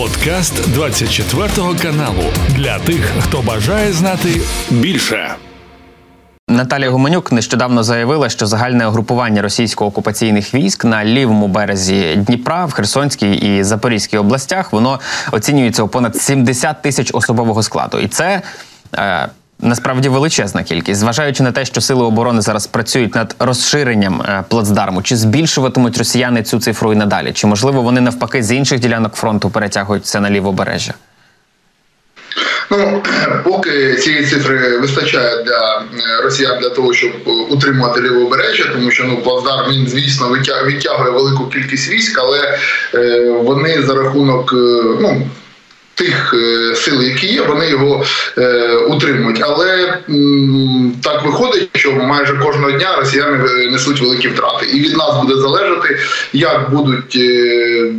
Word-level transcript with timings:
Подкаст 0.00 0.72
24 0.72 1.48
каналу 1.82 2.22
для 2.48 2.78
тих, 2.78 3.12
хто 3.20 3.42
бажає 3.42 3.92
знати 3.92 4.40
більше. 4.70 5.34
Наталія 6.48 6.90
Гуменюк 6.90 7.32
нещодавно 7.32 7.82
заявила, 7.82 8.28
що 8.28 8.46
загальне 8.46 8.86
угрупування 8.86 9.42
російсько-окупаційних 9.42 10.54
військ 10.54 10.84
на 10.84 11.04
лівому 11.04 11.48
березі 11.48 12.16
Дніпра 12.16 12.64
в 12.64 12.72
Херсонській 12.72 13.32
і 13.32 13.64
Запорізькій 13.64 14.18
областях 14.18 14.72
воно 14.72 15.00
оцінюється 15.32 15.82
у 15.82 15.88
понад 15.88 16.16
70 16.16 16.82
тисяч 16.82 17.10
особового 17.14 17.62
складу, 17.62 17.98
і 17.98 18.08
це. 18.08 18.42
Е, 19.62 19.66
Насправді 19.66 20.08
величезна 20.08 20.62
кількість, 20.62 21.00
зважаючи 21.00 21.42
на 21.42 21.52
те, 21.52 21.64
що 21.64 21.80
сили 21.80 22.04
оборони 22.04 22.40
зараз 22.40 22.66
працюють 22.66 23.14
над 23.14 23.36
розширенням 23.38 24.22
е, 24.22 24.44
плацдарму, 24.48 25.02
чи 25.02 25.16
збільшуватимуть 25.16 25.98
росіяни 25.98 26.42
цю 26.42 26.60
цифру 26.60 26.92
і 26.92 26.96
надалі? 26.96 27.32
Чи 27.32 27.46
можливо 27.46 27.82
вони 27.82 28.00
навпаки 28.00 28.42
з 28.42 28.52
інших 28.52 28.80
ділянок 28.80 29.14
фронту 29.14 29.50
перетягують 29.50 30.06
це 30.06 30.20
на 30.20 30.30
лівобережжя? 30.30 30.94
Ну 32.70 33.02
поки 33.44 33.94
цієї 33.94 34.26
цифри 34.26 34.78
вистачає 34.78 35.44
для 35.44 35.78
е, 35.78 36.22
росіян 36.22 36.58
для 36.60 36.68
того, 36.68 36.94
щоб 36.94 37.12
утримувати 37.48 38.00
лівобережжя, 38.00 38.64
тому 38.72 38.90
що 38.90 39.04
ну 39.04 39.16
плацдарм 39.16 39.72
він 39.72 39.88
звісно 39.88 40.28
витягує 40.64 41.10
велику 41.10 41.46
кількість 41.46 41.90
військ, 41.90 42.18
але 42.18 42.58
е, 42.94 43.30
вони 43.30 43.82
за 43.82 43.94
рахунок 43.94 44.52
е, 44.52 44.56
ну 45.00 45.28
тих 46.00 46.34
е, 46.34 46.74
сил, 46.76 47.02
які 47.02 47.26
є, 47.26 47.42
вони 47.42 47.68
його 47.68 48.04
е, 48.38 48.76
утримують. 48.76 49.42
Але 49.42 49.98
так 51.02 51.24
виходить, 51.24 51.68
що 51.74 51.92
майже 51.92 52.34
кожного 52.34 52.70
дня 52.70 52.96
росіяни 52.96 53.38
несуть 53.72 54.00
великі 54.00 54.28
втрати, 54.28 54.66
і 54.66 54.80
від 54.80 54.96
нас 54.96 55.20
буде 55.22 55.34
залежати, 55.34 55.98
як 56.32 56.70
будуть 56.70 57.16
е, 57.16 57.92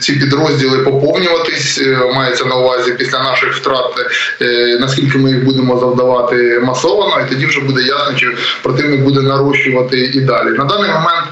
ці 0.00 0.12
підрозділи 0.12 0.78
поповнюватись. 0.78 1.78
Е, 1.78 2.12
мається 2.14 2.44
на 2.44 2.54
увазі 2.56 2.94
після 2.98 3.22
наших 3.22 3.54
втрат, 3.54 3.94
е, 4.42 4.78
наскільки 4.80 5.18
ми 5.18 5.30
їх 5.30 5.44
будемо 5.44 5.80
завдавати 5.80 6.60
масово, 6.64 7.20
і 7.26 7.30
тоді 7.30 7.46
вже 7.46 7.60
буде 7.60 7.82
ясно, 7.82 8.14
чи 8.16 8.30
противник 8.62 9.00
буде 9.00 9.20
нарощувати 9.20 9.98
і 9.98 10.20
далі. 10.20 10.50
На 10.50 10.64
даний 10.64 10.90
момент 10.90 11.26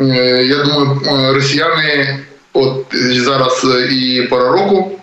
е, 0.00 0.44
я 0.44 0.56
думаю, 0.56 1.00
росіяни. 1.34 2.18
От 2.54 2.86
зараз 3.16 3.66
і 3.90 4.22
пора 4.30 4.48
року 4.48 4.98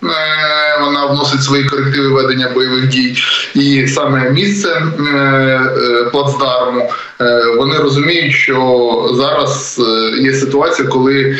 вона 0.80 1.06
вносить 1.06 1.42
свої 1.42 1.64
корективи 1.64 2.08
ведення 2.08 2.50
бойових 2.54 2.88
дій, 2.88 3.16
і 3.54 3.88
саме 3.88 4.30
місце 4.30 4.68
е, 4.68 5.02
е, 5.16 6.04
плацдарму 6.12 6.90
е, 7.20 7.44
вони 7.58 7.76
розуміють, 7.76 8.34
що 8.34 9.10
зараз 9.14 9.80
є 10.20 10.34
ситуація, 10.34 10.88
коли 10.88 11.38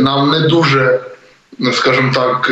нам 0.00 0.30
не 0.30 0.40
дуже 0.40 1.00
скажімо 1.72 2.12
так, 2.14 2.50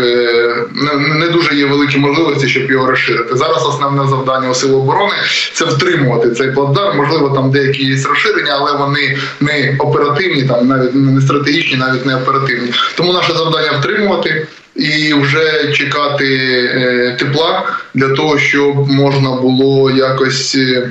не 0.98 1.28
дуже 1.28 1.54
є 1.54 1.66
великі 1.66 1.98
можливості, 1.98 2.48
щоб 2.48 2.70
його 2.70 2.86
розширити. 2.86 3.36
Зараз 3.36 3.66
основне 3.66 4.08
завдання 4.08 4.50
у 4.50 4.54
сил 4.54 4.74
оборони 4.74 5.14
це 5.52 5.64
втримувати 5.64 6.30
цей 6.30 6.52
плацдарм. 6.52 6.96
Можливо, 6.96 7.30
там 7.30 7.50
деякі 7.50 7.84
є 7.84 8.02
розширення, 8.08 8.56
але 8.58 8.72
вони 8.72 9.18
не 9.40 9.76
оперативні, 9.78 10.42
там 10.42 10.68
навіть 10.68 10.94
не 10.94 11.20
стратегічні, 11.20 11.76
навіть 11.76 12.06
не 12.06 12.16
оперативні. 12.16 12.72
Тому 12.96 13.12
наше 13.12 13.32
завдання 13.32 13.78
втримувати 13.78 14.46
і 14.76 15.14
вже 15.14 15.72
чекати 15.72 16.38
е, 16.74 17.16
тепла 17.18 17.62
для 17.94 18.08
того, 18.08 18.38
щоб 18.38 18.90
можна 18.90 19.30
було 19.30 19.90
якось 19.90 20.54
е, 20.54 20.90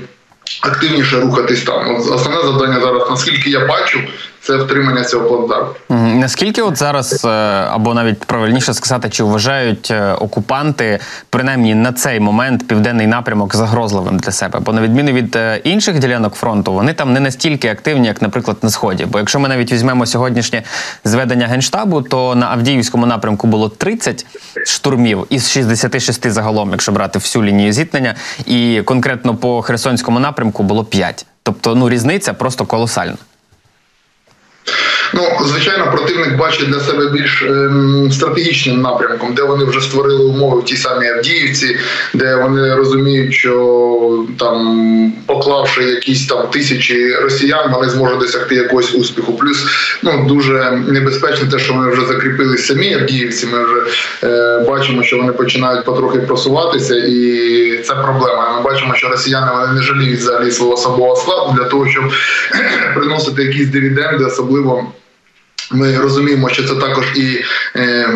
активніше 0.62 1.20
рухатись 1.20 1.64
там. 1.64 1.96
Основне 1.96 2.42
завдання 2.42 2.80
зараз, 2.80 3.08
наскільки 3.10 3.50
я 3.50 3.66
бачу, 3.66 4.00
це 4.48 4.58
втримання 4.58 5.04
цього 5.04 5.28
плацдарму. 5.28 5.70
Наскільки 6.20 6.62
от 6.62 6.78
зараз, 6.78 7.26
е, 7.26 7.30
або 7.72 7.94
навіть 7.94 8.20
правильніше 8.20 8.74
сказати, 8.74 9.10
чи 9.10 9.24
вважають 9.24 9.92
е, 9.92 10.14
окупанти 10.14 11.00
принаймні 11.30 11.76
на 11.76 11.94
цей 11.94 12.20
момент 12.20 12.68
південний 12.68 13.08
напрямок 13.08 13.56
загрозливим 13.56 14.18
для 14.18 14.32
себе? 14.32 14.60
Бо 14.60 14.74
на 14.74 14.82
відміну 14.82 15.12
від 15.12 15.36
е, 15.36 15.62
інших 15.64 16.00
ділянок 16.00 16.36
фронту, 16.36 16.74
вони 16.74 16.94
там 16.94 17.14
не 17.14 17.20
настільки 17.20 17.68
активні, 17.68 18.08
як, 18.08 18.22
наприклад, 18.22 18.58
на 18.62 18.70
сході. 18.70 19.06
Бо 19.06 19.20
якщо 19.20 19.40
ми 19.40 19.50
навіть 19.50 19.72
візьмемо 19.72 20.06
сьогоднішнє 20.06 20.64
зведення 21.04 21.48
генштабу, 21.48 22.02
то 22.02 22.36
на 22.36 22.48
Авдіївському 22.48 23.06
напрямку 23.06 23.48
було 23.48 23.70
30 23.70 24.26
штурмів 24.66 25.28
із 25.30 25.52
66 25.52 26.32
загалом, 26.32 26.72
якщо 26.72 26.92
брати 26.92 27.20
всю 27.20 27.46
лінію 27.46 27.72
зіткнення, 27.72 28.16
і 28.46 28.82
конкретно 28.86 29.36
по 29.36 29.62
Херсонському 29.62 30.20
напрямку 30.20 30.64
було 30.64 30.86
5. 30.86 31.26
Тобто, 31.44 31.76
ну 31.76 31.90
різниця 31.90 32.34
просто 32.34 32.66
колосальна. 32.66 33.18
Ну, 35.14 35.22
звичайно, 35.46 35.92
противник 35.92 36.38
бачить 36.38 36.70
для 36.70 36.80
себе 36.80 37.10
більш 37.10 37.42
ем, 37.42 38.10
стратегічним 38.12 38.82
напрямком, 38.82 39.34
де 39.34 39.44
вони 39.44 39.66
вже 39.66 39.82
створили 39.82 40.26
умови 40.26 40.62
в 40.62 40.66
тій 40.66 40.78
самій 40.78 41.08
Авдіївці, 41.08 41.78
де 42.14 42.36
вони 42.36 42.76
розуміють, 42.76 43.34
що 43.34 44.26
там, 44.40 45.14
поклавши 45.26 45.84
якісь 45.84 46.28
там 46.28 46.48
тисячі 46.48 47.16
росіян, 47.16 47.72
вони 47.72 47.90
зможуть 47.90 48.20
досягти 48.20 48.56
якогось 48.56 48.96
успіху. 48.96 49.34
Плюс 49.34 49.66
ну 50.04 50.26
дуже 50.28 50.72
небезпечно, 50.88 51.52
те, 51.52 51.60
що 51.60 51.74
вони 51.74 51.92
вже 51.92 52.06
закріпились 52.06 52.66
самі 52.66 52.94
Авдіївці. 52.94 53.48
Ми 53.48 53.64
вже 53.64 53.82
е, 54.24 54.66
бачимо, 54.68 55.04
що 55.04 55.18
вони 55.18 55.34
починають 55.34 55.86
потрохи 55.86 56.20
просуватися, 56.20 56.96
і 56.96 57.84
це 57.86 57.96
проблема. 57.96 58.58
Ми 58.58 58.62
бачимо, 58.62 58.96
що 58.96 59.10
росіяни 59.10 59.52
вони 59.52 59.74
не 59.74 59.82
жаліють 59.82 60.20
взагалі 60.20 60.52
свого 60.52 60.74
особового 60.74 61.16
складу 61.16 61.56
для 61.58 61.64
того, 61.64 61.88
щоб 61.88 62.04
приносити 62.96 63.44
якісь 63.44 63.68
дивіденди, 63.68 64.26
особливо. 64.26 64.57
Ми 65.72 65.98
розуміємо, 65.98 66.50
що 66.50 66.64
це 66.64 66.76
також 66.76 67.06
і 67.16 67.44
е, 67.76 68.10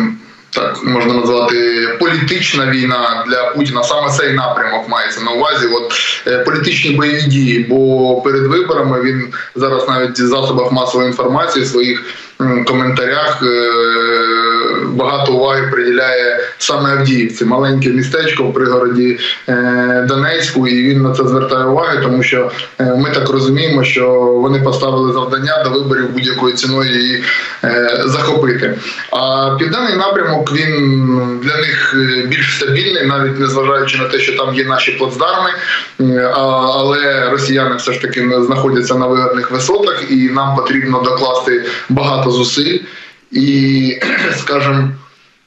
так 0.50 0.84
можна 0.84 1.14
назвати 1.14 1.88
політична 2.00 2.70
війна 2.70 3.24
для 3.28 3.44
Путіна. 3.44 3.82
Саме 3.82 4.10
цей 4.10 4.32
напрямок 4.32 4.88
мається 4.88 5.20
на 5.20 5.30
увазі. 5.30 5.66
От 5.66 5.92
е, 6.26 6.38
політичні 6.38 6.90
бойові 6.90 7.22
дії. 7.22 7.66
Бо 7.70 8.20
перед 8.20 8.46
виборами 8.46 9.02
він 9.02 9.32
зараз 9.54 9.88
навіть 9.88 10.20
в 10.20 10.26
засобах 10.26 10.72
масової 10.72 11.08
інформації 11.08 11.64
в 11.64 11.68
своїх 11.68 12.04
коментарях. 12.66 13.42
Е, 13.42 14.41
багато 14.92 15.32
уваги 15.32 15.68
приділяє 15.72 16.40
саме 16.58 16.90
Авдіївці, 16.90 17.44
маленьке 17.44 17.88
містечко 17.88 18.44
в 18.44 18.54
пригороді 18.54 19.18
е, 19.48 20.04
Донецьку, 20.08 20.68
і 20.68 20.82
він 20.82 21.02
на 21.02 21.12
це 21.14 21.28
звертає 21.28 21.64
уваги, 21.64 21.98
тому 22.02 22.22
що 22.22 22.50
е, 22.80 22.84
ми 22.84 23.10
так 23.10 23.30
розуміємо, 23.30 23.84
що 23.84 24.10
вони 24.20 24.60
поставили 24.60 25.12
завдання 25.12 25.64
до 25.64 25.70
виборів 25.70 26.10
будь-якою 26.10 26.54
ціною 26.54 27.00
її 27.00 27.24
е, 27.64 28.02
захопити. 28.06 28.78
А 29.10 29.50
південний 29.58 29.96
напрямок 29.96 30.52
він 30.52 31.40
для 31.42 31.56
них 31.56 31.94
більш 32.28 32.56
стабільний, 32.56 33.06
навіть 33.06 33.40
незважаючи 33.40 33.98
на 33.98 34.04
те, 34.04 34.18
що 34.18 34.36
там 34.36 34.54
є 34.54 34.64
наші 34.64 34.92
плацдарми, 34.92 35.50
але 36.34 37.30
росіяни 37.30 37.76
все 37.76 37.92
ж 37.92 38.00
таки 38.00 38.30
знаходяться 38.46 38.94
на 38.94 39.06
вигідних 39.06 39.50
висотах, 39.50 40.04
і 40.10 40.16
нам 40.16 40.56
потрібно 40.56 41.02
докласти 41.02 41.64
багато 41.88 42.30
зусиль 42.30 42.78
і, 43.32 43.98
скажімо, 44.38 44.88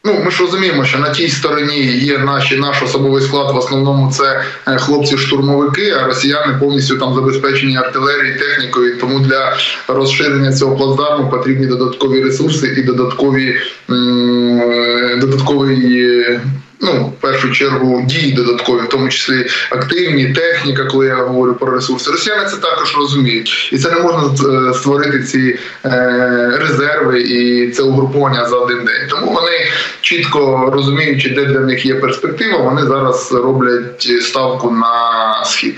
Ну, 0.08 0.22
ми 0.26 0.32
ж 0.32 0.42
розуміємо, 0.42 0.86
що 0.86 1.00
на 1.00 1.10
тій 1.10 1.28
стороні 1.30 1.82
є 1.88 2.18
наші 2.18 2.58
наш 2.58 2.84
особовий 2.84 3.24
склад. 3.24 3.56
В 3.56 3.58
основному 3.58 4.12
це 4.12 4.42
е, 4.68 4.78
хлопці-штурмовики, 4.78 5.92
а 5.92 6.08
росіяни 6.08 6.58
повністю 6.60 6.98
там 6.98 7.16
забезпечені 7.16 7.78
артилерією, 7.78 8.40
технікою. 8.40 8.98
Тому 8.98 9.20
для 9.20 9.58
розширення 9.88 10.54
цього 10.54 10.76
плацдарму 10.76 11.30
потрібні 11.30 11.66
додаткові 11.66 12.24
ресурси 12.24 12.68
і 12.78 12.84
додаткові 12.84 13.60
додаткові. 13.88 15.20
додатковий 15.22 16.40
ну, 16.82 17.14
в 17.18 17.22
першу 17.22 17.52
чергу 17.52 18.02
дії 18.02 18.32
додаткові, 18.32 18.82
в 18.82 18.90
тому 18.90 19.10
числі 19.10 19.46
активні, 19.70 20.34
техніка, 20.34 20.86
коли 20.86 21.08
я 21.08 21.16
говорю 21.16 21.54
про 21.54 21.72
ресурси. 21.72 22.12
Росіяни 22.12 22.46
це 22.50 22.58
також 22.58 22.98
розуміють, 22.98 23.70
і 23.74 23.78
це 23.78 23.92
не 23.92 24.00
можна 24.00 24.24
е, 24.70 24.74
створити 24.74 25.24
ці 25.24 25.60
е, 25.86 26.58
резерви 26.60 27.22
і 27.22 27.72
це 27.72 27.84
угруповання 27.84 28.46
за 28.50 28.56
один 28.56 28.78
день. 28.86 29.08
Тому 29.10 29.32
вони 29.32 29.68
чітко 30.02 30.70
розуміючи, 30.74 31.30
де 31.30 31.46
для 31.46 31.60
них 31.60 31.86
є 31.86 31.96
перспектива, 31.96 32.58
вони 32.58 32.82
зараз 32.82 33.34
роблять 33.34 34.08
ставку 34.22 34.72
на 34.72 35.46
схід. 35.46 35.76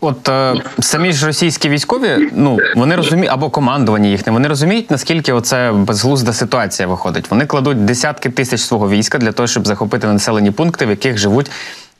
От 0.00 0.28
е, 0.28 0.54
самі 0.80 1.12
ж 1.12 1.26
російські 1.26 1.68
військові, 1.68 2.30
ну 2.32 2.58
вони 2.76 2.96
розуміють 2.96 3.32
або 3.32 3.50
командування 3.50 4.08
їхнє, 4.08 4.32
вони 4.32 4.48
розуміють, 4.48 4.90
наскільки 4.90 5.32
оце 5.32 5.72
безглузда 5.72 6.32
ситуація 6.32 6.88
виходить. 6.88 7.30
Вони 7.30 7.46
кладуть 7.46 7.84
десятки 7.84 8.30
тисяч 8.30 8.60
свого 8.60 8.90
війська 8.90 9.18
для 9.18 9.32
того, 9.32 9.46
щоб 9.46 9.66
захопити 9.66 10.06
населені 10.06 10.50
пункти, 10.50 10.86
в 10.86 10.90
яких 10.90 11.18
живуть 11.18 11.50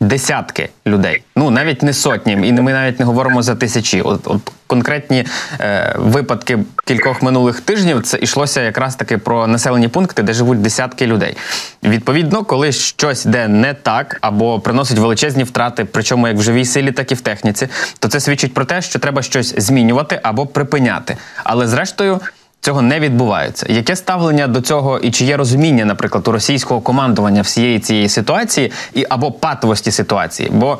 десятки 0.00 0.68
людей. 0.86 1.22
Ну 1.36 1.50
навіть 1.50 1.82
не 1.82 1.92
сотні, 1.92 2.32
і 2.32 2.52
ми 2.52 2.72
навіть 2.72 2.98
не 2.98 3.04
говоримо 3.04 3.42
за 3.42 3.54
тисячі. 3.54 4.00
От, 4.02 4.20
от 4.24 4.40
конкретні 4.66 5.24
е, 5.60 5.94
випадки 5.98 6.58
кількох 6.84 7.22
минулих 7.22 7.60
тижнів 7.60 8.02
це 8.02 8.18
йшлося 8.18 8.62
якраз 8.62 8.96
таки 8.96 9.18
про 9.18 9.46
населені 9.46 9.88
пункти, 9.88 10.22
де 10.22 10.32
живуть 10.32 10.62
десятки 10.62 11.06
людей. 11.06 11.36
Відповідно, 11.84 12.44
коли 12.44 12.72
щось 12.72 13.26
йде 13.26 13.48
не 13.48 13.74
так 13.74 14.18
або 14.20 14.60
приносить 14.60 14.98
величезні 14.98 15.44
втрати, 15.44 15.84
причому 15.84 16.28
як 16.28 16.36
в 16.36 16.42
живій 16.42 16.64
силі, 16.64 16.92
так 16.92 17.12
і 17.12 17.14
в 17.14 17.20
техніці, 17.20 17.68
то 17.98 18.08
це 18.08 18.20
свідчить 18.20 18.54
про 18.54 18.64
те, 18.64 18.82
що 18.82 18.98
треба 18.98 19.22
щось 19.22 19.54
змінювати 19.58 20.20
або 20.22 20.46
припиняти. 20.46 21.16
Але 21.44 21.66
зрештою. 21.66 22.20
Цього 22.66 22.82
не 22.82 23.00
відбувається. 23.00 23.66
Яке 23.68 23.96
ставлення 23.96 24.46
до 24.46 24.60
цього 24.60 24.98
і 24.98 25.10
чи 25.10 25.24
є 25.24 25.36
розуміння, 25.36 25.84
наприклад, 25.84 26.28
у 26.28 26.32
російського 26.32 26.80
командування 26.80 27.42
всієї 27.42 27.78
цієї 27.78 28.08
ситуації 28.08 28.72
і 28.94 29.06
або 29.08 29.32
патовості 29.32 29.90
ситуації? 29.90 30.48
Бо 30.52 30.78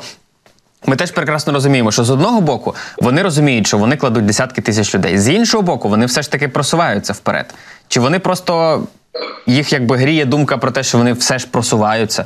ми 0.85 0.95
теж 0.95 1.11
прекрасно 1.11 1.53
розуміємо, 1.53 1.91
що 1.91 2.03
з 2.03 2.09
одного 2.09 2.41
боку 2.41 2.75
вони 2.97 3.21
розуміють, 3.21 3.67
що 3.67 3.77
вони 3.77 3.95
кладуть 3.95 4.25
десятки 4.25 4.61
тисяч 4.61 4.95
людей. 4.95 5.17
З 5.17 5.29
іншого 5.29 5.63
боку, 5.63 5.89
вони 5.89 6.05
все 6.05 6.21
ж 6.21 6.31
таки 6.31 6.47
просуваються 6.47 7.13
вперед. 7.13 7.53
Чи 7.87 7.99
вони 7.99 8.19
просто 8.19 8.83
їх 9.45 9.73
якби 9.73 9.97
гріє 9.97 10.25
думка 10.25 10.57
про 10.57 10.71
те, 10.71 10.83
що 10.83 10.97
вони 10.97 11.13
все 11.13 11.39
ж 11.39 11.47
просуваються? 11.47 12.25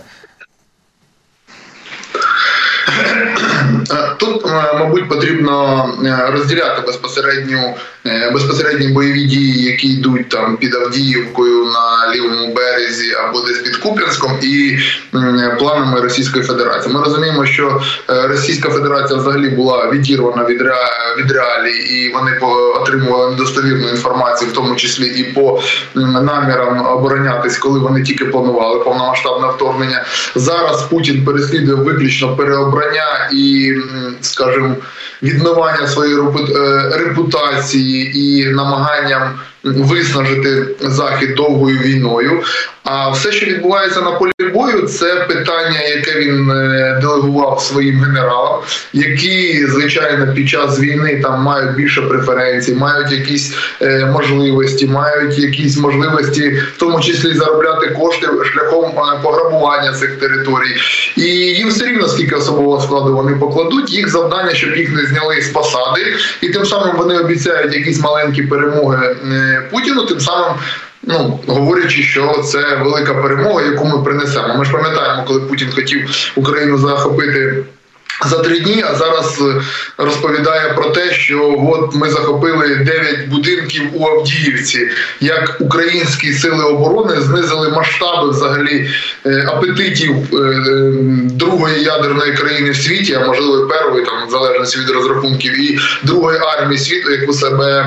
Е, 3.91 4.15
тут, 4.17 4.45
е, 4.45 4.73
мабуть, 4.79 5.09
потрібно 5.09 5.85
е, 6.05 6.31
розділяти 6.31 6.81
безпосередню 6.87 7.75
безпосередні 8.33 8.87
бойові 8.87 9.23
дії, 9.23 9.63
які 9.63 9.87
йдуть 9.87 10.29
там 10.29 10.57
під 10.57 10.75
Авдіївкою 10.75 11.65
на 11.65 12.15
лівому 12.15 12.53
березі 12.53 13.13
або 13.13 13.41
десь 13.41 13.57
під 13.57 13.77
Куп'янськом, 13.77 14.31
і 14.41 14.77
планами 15.59 16.01
Російської 16.01 16.45
Федерації. 16.45 16.95
Ми 16.95 17.03
розуміємо, 17.03 17.45
що 17.45 17.81
Російська 18.07 18.69
Федерація 18.69 19.19
взагалі 19.19 19.49
була 19.49 19.89
відірвана 19.91 20.43
від 20.43 20.61
від 21.17 21.31
реалій, 21.31 21.77
і 21.77 22.13
вони 22.13 22.31
отримували 22.81 23.31
недостовірну 23.31 23.89
інформацію, 23.89 24.51
в 24.51 24.53
тому 24.53 24.75
числі 24.75 25.05
і 25.05 25.23
по 25.23 25.61
намірам 25.95 26.85
оборонятись, 26.85 27.57
коли 27.57 27.79
вони 27.79 28.03
тільки 28.03 28.25
планували 28.25 28.79
повномасштабне 28.79 29.47
вторгнення. 29.47 30.05
Зараз 30.35 30.81
Путін 30.83 31.25
переслідує 31.25 31.75
виключно 31.75 32.35
переобрання 32.35 33.29
і, 33.33 33.50
скажімо, 34.21 34.75
відмивання 35.24 35.88
своєї 35.88 36.19
е, 36.19 36.89
репутації 36.98 38.19
і 38.19 38.45
намаганням 38.45 39.39
виснажити 39.63 40.75
захід 40.80 41.36
довгою 41.36 41.80
війною. 41.80 42.44
А 42.83 43.09
все, 43.09 43.31
що 43.31 43.45
відбувається 43.45 44.01
на 44.01 44.11
полі 44.11 44.31
бою, 44.53 44.81
це 44.81 45.15
питання, 45.15 45.81
яке 45.81 46.19
він 46.19 46.51
е, 46.51 46.99
делегував 47.01 47.61
своїм 47.61 48.03
генералам, 48.03 48.59
які 48.93 49.67
звичайно 49.67 50.33
під 50.33 50.49
час 50.49 50.79
війни 50.79 51.19
там 51.23 51.41
мають 51.41 51.75
більше 51.75 52.01
преференцій, 52.01 52.75
мають 52.75 53.11
якісь 53.11 53.53
е, 53.81 54.05
можливості, 54.05 54.87
мають 54.87 55.39
якісь 55.39 55.77
можливості, 55.77 56.49
в 56.49 56.77
тому 56.79 57.01
числі 57.01 57.33
заробляти 57.33 57.87
кошти 57.87 58.27
шляхом 58.53 58.85
е, 58.85 59.19
пограбування 59.23 59.93
цих 59.93 60.19
територій. 60.19 60.75
І 61.17 61.25
їм 61.31 61.69
все 61.69 61.85
рівно 61.85 62.07
скільки 62.07 62.35
особового 62.35 62.81
складу 62.81 63.15
вони 63.15 63.35
покладуть. 63.35 63.93
Їх 63.93 64.09
завдання, 64.09 64.53
щоб 64.53 64.75
їх 64.77 64.93
не 64.93 65.05
зняли 65.05 65.41
з 65.41 65.49
посади, 65.49 66.15
і 66.41 66.49
тим 66.49 66.65
самим 66.65 66.95
вони 66.95 67.19
обіцяють 67.19 67.73
якісь 67.73 67.99
маленькі 67.99 68.41
перемоги 68.41 69.15
Путіну. 69.71 70.05
Тим 70.05 70.19
самим 70.19 70.55
Ну 71.03 71.39
говорячи, 71.48 72.03
що 72.03 72.44
це 72.45 72.75
велика 72.75 73.13
перемога, 73.13 73.62
яку 73.62 73.86
ми 73.86 74.03
принесемо. 74.03 74.56
Ми 74.57 74.65
ж 74.65 74.71
пам'ятаємо, 74.71 75.24
коли 75.27 75.39
Путін 75.39 75.68
хотів 75.75 76.09
Україну 76.36 76.77
захопити. 76.77 77.63
За 78.25 78.38
три 78.38 78.59
дні, 78.59 78.83
а 78.92 78.95
зараз 78.95 79.42
е, 79.42 79.62
розповідає 79.98 80.74
про 80.74 80.86
те, 80.86 81.13
що 81.13 81.59
от 81.74 81.95
ми 81.95 82.09
захопили 82.09 82.75
9 82.75 83.27
будинків 83.27 83.81
у 83.94 84.07
Авдіївці, 84.07 84.89
як 85.19 85.57
українські 85.59 86.33
сили 86.33 86.63
оборони 86.63 87.21
знизили 87.21 87.69
масштаби 87.69 88.30
взагалі 88.30 88.89
е, 89.25 89.45
апетитів 89.48 90.15
е, 90.33 90.62
другої 91.24 91.83
ядерної 91.83 92.33
країни 92.33 92.71
в 92.71 92.75
світі, 92.75 93.13
а 93.13 93.27
можливо 93.27 93.68
першої, 93.68 94.06
там 94.06 94.27
в 94.27 94.31
залежності 94.31 94.80
від 94.80 94.89
розрахунків, 94.89 95.59
і 95.59 95.80
другої 96.03 96.39
армії 96.39 96.80
світу, 96.80 97.12
яку 97.12 97.33
себе 97.33 97.86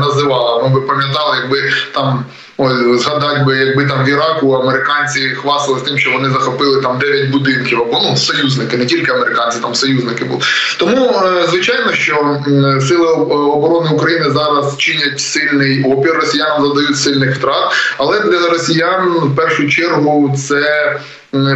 називала. 0.00 0.68
Ми 0.68 0.74
би 0.74 0.80
пам'ятали, 0.80 1.36
якби 1.42 1.72
там. 1.94 2.24
Ось 2.60 3.02
згадати 3.02 3.44
би, 3.44 3.56
якби 3.56 3.86
там 3.86 4.04
в 4.04 4.08
Іраку 4.08 4.52
американці 4.52 5.20
хвасталися 5.28 5.84
тим, 5.84 5.98
що 5.98 6.10
вони 6.10 6.30
захопили 6.30 6.82
там 6.82 6.98
9 6.98 7.30
будинків 7.30 7.80
або 7.80 8.00
ну 8.02 8.16
союзники, 8.16 8.76
не 8.76 8.86
тільки 8.86 9.12
американці, 9.12 9.58
там 9.62 9.74
союзники 9.74 10.24
були. 10.24 10.40
Тому 10.78 11.10
е, 11.24 11.46
звичайно, 11.48 11.92
що 11.92 12.42
сили 12.88 13.06
оборони 13.06 13.90
України 13.90 14.30
зараз 14.30 14.76
чинять 14.76 15.20
сильний 15.20 15.84
опір. 15.84 16.14
Росіянам 16.14 16.66
задають 16.66 16.98
сильних 16.98 17.36
втрат, 17.36 17.72
але 17.98 18.20
для 18.20 18.48
росіян 18.48 19.08
в 19.08 19.36
першу 19.36 19.68
чергу 19.68 20.36
це. 20.48 20.96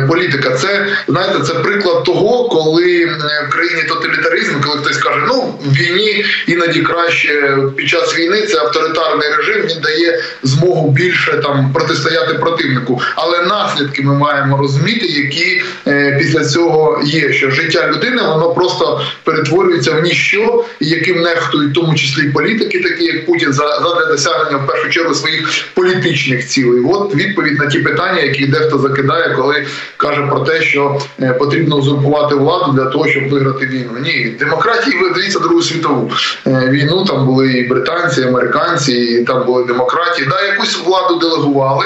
Політика, 0.08 0.50
це 0.50 0.86
знаєте, 1.08 1.40
це 1.40 1.54
приклад 1.54 2.04
того, 2.04 2.48
коли 2.48 3.06
в 3.06 3.52
країні 3.52 3.82
тоталітаризм, 3.88 4.60
коли 4.60 4.78
хтось 4.78 4.96
каже, 4.96 5.20
ну 5.28 5.54
в 5.64 5.72
війні 5.72 6.24
іноді 6.46 6.80
краще 6.80 7.58
під 7.76 7.88
час 7.88 8.18
війни 8.18 8.42
це 8.42 8.58
авторитарний 8.58 9.28
режим, 9.36 9.62
він 9.66 9.80
дає 9.82 10.22
змогу 10.42 10.90
більше 10.90 11.32
там 11.32 11.72
протистояти 11.72 12.34
противнику. 12.34 13.00
Але 13.16 13.42
наслідки 13.42 14.02
ми 14.02 14.14
маємо 14.14 14.56
розуміти, 14.56 15.06
які 15.06 15.62
е, 15.86 16.16
після 16.18 16.44
цього 16.44 17.00
є. 17.04 17.32
Що 17.32 17.50
життя 17.50 17.88
людини 17.88 18.22
воно 18.22 18.54
просто 18.54 19.00
перетворюється 19.24 19.92
в 19.92 20.02
ніщо, 20.02 20.64
яким 20.80 21.20
нехтують 21.20 21.74
тому 21.74 21.94
числі 21.94 22.30
політики, 22.30 22.80
такі 22.80 23.04
як 23.04 23.26
Путін, 23.26 23.52
за 23.52 23.80
задля 23.80 24.06
досягнення 24.10 24.56
в 24.56 24.66
першу 24.66 24.90
чергу 24.90 25.14
своїх 25.14 25.64
політичних 25.74 26.46
цілей. 26.46 26.82
От 26.90 27.14
відповідь 27.14 27.58
на 27.58 27.66
ті 27.66 27.78
питання, 27.78 28.20
які 28.20 28.46
дехто 28.46 28.78
закидає, 28.78 29.34
коли 29.36 29.61
каже 29.96 30.22
про 30.22 30.40
те, 30.40 30.62
що 30.62 31.00
е, 31.22 31.32
потрібно 31.32 31.76
узурпувати 31.76 32.34
владу 32.34 32.72
для 32.72 32.84
того, 32.84 33.08
щоб 33.08 33.28
виграти 33.28 33.66
війну. 33.66 33.90
Ні, 34.02 34.36
демократії 34.38 35.02
ви 35.02 35.10
дивіться 35.10 35.38
другу 35.38 35.62
світову 35.62 36.10
е, 36.46 36.68
війну. 36.70 37.04
Там 37.04 37.26
були 37.26 37.52
і 37.52 37.68
британці, 37.68 38.20
і 38.20 38.24
американці, 38.24 38.92
і 38.92 39.24
там 39.24 39.46
були 39.46 39.64
демократії. 39.64 40.28
Да, 40.28 40.42
якусь 40.42 40.82
владу 40.84 41.18
делегували. 41.18 41.84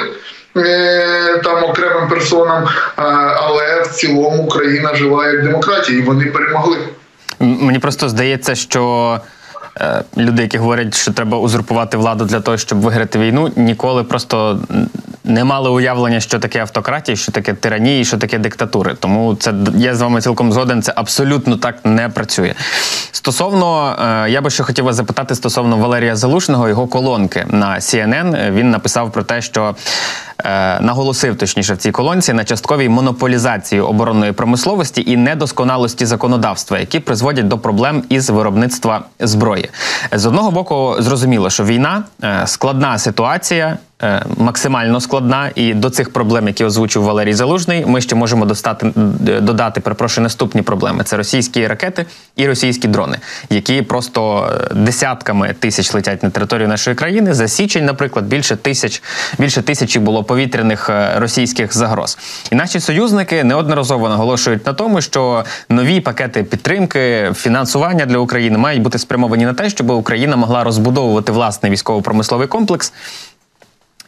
Е, 0.57 1.41
там 1.45 1.65
окремим 1.65 2.09
персонам, 2.09 2.69
але 3.37 3.83
в 3.83 3.87
цілому 3.87 4.43
Україна 4.43 4.95
жила 4.95 5.27
як 5.27 5.43
демократія, 5.43 5.99
і 5.99 6.03
вони 6.03 6.27
перемогли. 6.27 6.77
Мені 7.41 7.79
просто 7.79 8.09
здається, 8.09 8.55
що 8.55 9.21
люди, 10.17 10.43
які 10.43 10.59
говорять, 10.59 10.95
що 10.95 11.13
треба 11.13 11.39
узурпувати 11.39 11.97
владу 11.97 12.25
для 12.25 12.41
того, 12.41 12.59
щоб 12.59 12.81
виграти 12.81 13.19
війну, 13.19 13.53
ніколи 13.57 14.05
просто 14.05 14.59
не 15.27 15.45
мали 15.45 15.71
уявлення, 15.71 16.21
що 16.21 16.39
таке 16.39 16.61
автократія, 16.61 17.17
що 17.17 17.33
таке 17.33 17.55
тиранія, 17.55 18.05
що 18.05 18.19
таке 18.19 18.39
диктатури. 18.39 18.95
Тому 19.01 19.35
це 19.35 19.55
я 19.77 19.95
з 19.95 20.01
вами 20.01 20.21
цілком 20.21 20.53
згоден. 20.53 20.83
Це 20.83 20.93
абсолютно 20.97 21.57
так 21.57 21.85
не 21.85 22.09
працює. 22.09 22.55
Стосовно 23.13 23.97
е, 24.27 24.31
я 24.31 24.41
би 24.41 24.51
ще 24.51 24.63
хотів 24.63 24.85
вас 24.85 24.97
запитати 24.97 25.35
стосовно 25.35 25.77
Валерія 25.77 26.17
Залушного, 26.17 26.69
його 26.69 26.87
колонки 26.87 27.47
на 27.51 27.75
CNN, 27.75 28.53
Він 28.53 28.71
написав 28.71 29.13
про 29.13 29.23
те, 29.23 29.43
що 29.43 29.75
Е, 30.45 30.81
наголосив 30.81 31.39
точніше 31.39 31.75
в 31.75 31.77
цій 31.77 31.91
колонці 31.91 32.33
на 32.33 32.45
частковій 32.45 32.89
монополізації 32.89 33.81
оборонної 33.81 34.33
промисловості 34.33 35.05
і 35.07 35.17
недосконалості 35.17 36.07
законодавства, 36.07 36.79
які 36.79 37.01
призводять 37.01 37.49
до 37.49 37.59
проблем 37.59 38.03
із 38.09 38.31
виробництва 38.31 39.05
зброї. 39.21 39.71
З 40.13 40.27
одного 40.27 40.51
боку, 40.51 40.97
зрозуміло, 40.99 41.51
що 41.51 41.65
війна 41.65 42.05
е, 42.25 42.43
складна 42.47 42.99
ситуація. 42.99 43.79
Е, 44.03 44.23
максимально 44.37 45.01
складна, 45.01 45.51
і 45.55 45.75
до 45.75 45.91
цих 45.91 46.13
проблем, 46.13 46.47
які 46.47 46.65
озвучив 46.65 47.03
Валерій 47.03 47.35
Залужний, 47.35 47.87
ми 47.87 48.01
ще 48.01 48.15
можемо 48.15 48.45
достати 48.45 48.93
додати 49.41 49.81
перепрошую, 49.81 50.23
наступні 50.23 50.63
проблеми: 50.63 51.05
це 51.05 51.17
російські 51.17 51.67
ракети 51.67 52.07
і 52.37 52.47
російські 52.47 52.89
дрони, 52.89 53.19
які 53.51 53.83
просто 53.83 54.51
десятками 54.75 55.55
тисяч 55.59 55.95
летять 55.95 56.23
на 56.23 56.31
територію 56.31 56.69
нашої 56.69 56.97
країни. 56.97 57.35
За 57.35 57.49
січень, 57.49 57.85
наприклад, 57.85 58.27
більше 58.27 58.57
тисяч 58.57 59.03
більше 59.39 59.63
тисячі 59.63 60.01
було 60.01 60.25
повітряних 60.25 60.91
е, 60.91 61.13
російських 61.19 61.77
загроз. 61.77 62.19
І 62.51 62.55
наші 62.55 62.81
союзники 62.81 63.45
неодноразово 63.45 64.09
наголошують 64.09 64.67
на 64.67 64.73
тому, 64.73 65.01
що 65.01 65.45
нові 65.69 66.01
пакети 66.01 66.43
підтримки, 66.43 67.33
фінансування 67.35 68.07
для 68.07 68.19
України 68.19 68.59
мають 68.59 68.83
бути 68.83 68.99
спрямовані 68.99 69.45
на 69.45 69.55
те, 69.55 69.71
щоб 69.71 69.91
Україна 69.91 70.37
могла 70.37 70.65
розбудовувати 70.65 71.33
власний 71.33 71.73
військово-промисловий 71.73 72.49
комплекс 72.49 72.93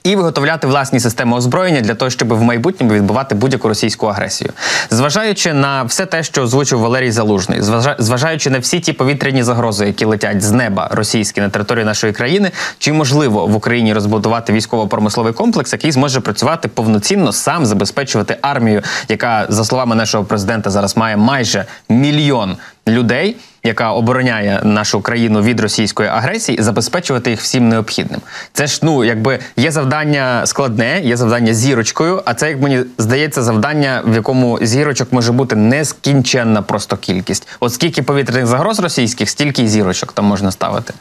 і 0.05 0.17
виготовляти 0.17 0.67
власні 0.67 1.01
системи 1.01 1.37
озброєння 1.37 1.81
для 1.81 1.95
того, 1.95 2.11
щоб 2.11 2.35
в 2.35 2.43
майбутньому 2.43 2.93
відбувати 2.93 3.35
будь-яку 3.35 3.69
російську 3.69 4.07
агресію, 4.07 4.53
зважаючи 4.91 5.53
на 5.53 5.83
все 5.83 6.07
те, 6.07 6.23
що 6.23 6.43
озвучив 6.43 6.79
Валерій 6.79 7.11
Залужний, 7.11 7.63
зважаючи 7.99 8.51
на 8.51 8.59
всі 8.59 8.81
ті 8.81 8.93
повітряні 8.93 9.43
загрози, 9.43 9.87
які 9.87 10.05
летять 10.05 10.43
з 10.43 10.53
неба 10.53 10.89
російські 10.91 11.41
на 11.41 11.49
території 11.49 11.85
нашої 11.85 12.13
країни, 12.13 12.51
чи 12.79 12.93
можливо 12.93 13.47
в 13.47 13.55
Україні 13.55 13.93
розбудувати 13.93 14.53
військово-промисловий 14.53 15.33
комплекс, 15.33 15.73
який 15.73 15.93
зможе 15.93 16.21
працювати 16.21 16.69
повноцінно 16.69 17.33
сам 17.33 17.67
забезпечувати 17.67 18.37
армію, 18.43 18.83
яка 19.09 19.47
за 19.49 19.65
словами 19.65 19.95
нашого 19.95 20.25
президента 20.25 20.71
зараз 20.71 20.97
має 20.97 21.17
майже 21.17 21.65
мільйон 21.89 22.57
людей 22.89 23.37
яка 23.69 23.93
обороняє 23.93 24.61
нашу 24.65 25.01
країну 25.01 25.43
від 25.43 25.61
російської 25.61 26.09
агресії, 26.09 26.63
забезпечувати 26.63 27.31
їх 27.31 27.41
всім 27.41 27.69
необхідним. 27.69 28.21
Це 28.53 28.67
ж 28.67 28.81
ну 28.83 29.05
якби 29.05 29.39
є 29.57 29.71
завдання 29.71 30.47
складне, 30.47 31.01
є 31.01 31.17
завдання 31.17 31.55
зірочкою. 31.55 32.23
А 32.25 32.35
це 32.35 32.49
як 32.49 32.61
мені 32.61 32.81
здається, 32.99 33.43
завдання, 33.43 34.03
в 34.07 34.15
якому 34.15 34.59
зірочок 34.63 35.13
може 35.13 35.33
бути 35.33 35.57
нескінченна 35.57 36.63
просто 36.63 36.97
кількість. 36.97 37.49
От 37.61 37.73
скільки 37.73 38.03
повітряних 38.03 38.47
загроз 38.47 38.81
російських, 38.81 39.31
стільки 39.31 39.63
й 39.63 39.69
зірочок 39.69 40.13
там 40.13 40.25
можна 40.25 40.51
ставити. 40.51 40.95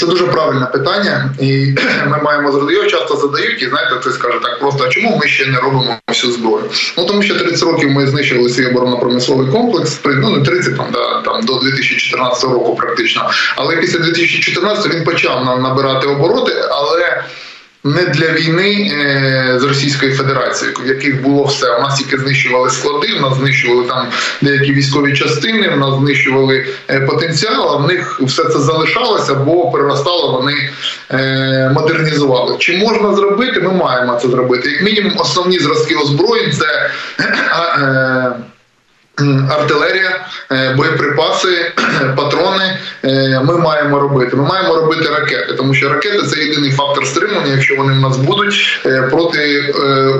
Це 0.00 0.06
дуже 0.06 0.26
правильне 0.26 0.66
питання, 0.66 1.34
і 1.40 1.74
ми 2.06 2.18
маємо. 2.22 2.70
Його 2.70 2.86
часто 2.86 3.16
задають, 3.16 3.62
і 3.62 3.68
знаєте, 3.68 3.94
хтось 3.94 4.14
скаже 4.14 4.38
так 4.42 4.60
просто: 4.60 4.84
а 4.84 4.88
чому 4.88 5.16
ми 5.16 5.28
ще 5.28 5.46
не 5.46 5.60
робимо 5.60 5.98
всю 6.08 6.32
зброю? 6.32 6.64
Ну 6.98 7.06
тому 7.06 7.22
що 7.22 7.34
30 7.34 7.62
років 7.62 7.90
ми 7.90 8.06
знищили 8.06 8.50
свій 8.50 8.66
оборонно-промисловий 8.66 9.52
комплекс, 9.52 10.00
ну 10.04 10.36
не 10.36 10.44
30, 10.44 10.76
там, 10.76 10.86
да, 10.92 11.20
там 11.20 11.46
до 11.46 11.54
2014 11.54 12.44
року, 12.44 12.74
практично. 12.74 13.30
Але 13.56 13.76
після 13.76 13.98
2014 13.98 14.94
він 14.94 15.04
почав 15.04 15.60
набирати 15.62 16.06
обороти, 16.06 16.52
але 16.70 17.24
не 17.84 18.02
для 18.02 18.32
війни 18.32 18.92
е, 18.92 19.58
з 19.60 19.64
Російською 19.64 20.14
Федерацією, 20.14 20.76
в 20.84 20.86
яких 20.86 21.22
було 21.22 21.44
все. 21.44 21.76
У 21.76 21.82
нас 21.82 21.98
тільки 21.98 22.18
знищували 22.18 22.70
склади, 22.70 23.08
у 23.18 23.20
нас 23.20 23.38
знищували 23.38 23.88
там 23.88 24.06
деякі 24.42 24.72
військові 24.72 25.16
частини, 25.16 25.68
у 25.68 25.76
нас 25.76 25.98
знищували 25.98 26.66
е, 26.90 27.00
потенціал. 27.00 27.74
а 27.74 27.76
В 27.76 27.86
них 27.86 28.20
все 28.22 28.44
це 28.44 28.58
залишалося, 28.58 29.34
бо 29.34 29.70
приростало, 29.70 30.32
вони 30.32 30.70
е, 31.10 31.70
модернізували. 31.74 32.56
Чи 32.58 32.78
можна 32.78 33.14
зробити? 33.14 33.60
Ми 33.60 33.72
маємо 33.72 34.18
це 34.22 34.28
зробити. 34.28 34.70
Як 34.70 34.82
мінімум, 34.82 35.12
основні 35.18 35.58
зразки 35.58 35.94
озброєнь 35.94 36.52
це. 36.52 36.90
Артилерія, 39.50 40.26
е, 40.52 40.74
боєприпаси, 40.76 41.72
патрони 42.16 42.78
е, 43.04 43.40
ми 43.44 43.58
маємо 43.58 44.00
робити. 44.00 44.36
Ми 44.36 44.42
маємо 44.42 44.74
робити 44.74 45.08
ракети, 45.08 45.54
тому 45.56 45.74
що 45.74 45.88
ракети 45.88 46.22
це 46.22 46.40
єдиний 46.40 46.70
фактор 46.70 47.06
стримування, 47.06 47.52
якщо 47.52 47.76
вони 47.76 47.92
в 47.92 48.00
нас 48.00 48.16
будуть 48.16 48.80
е, 48.86 49.02
проти 49.10 49.60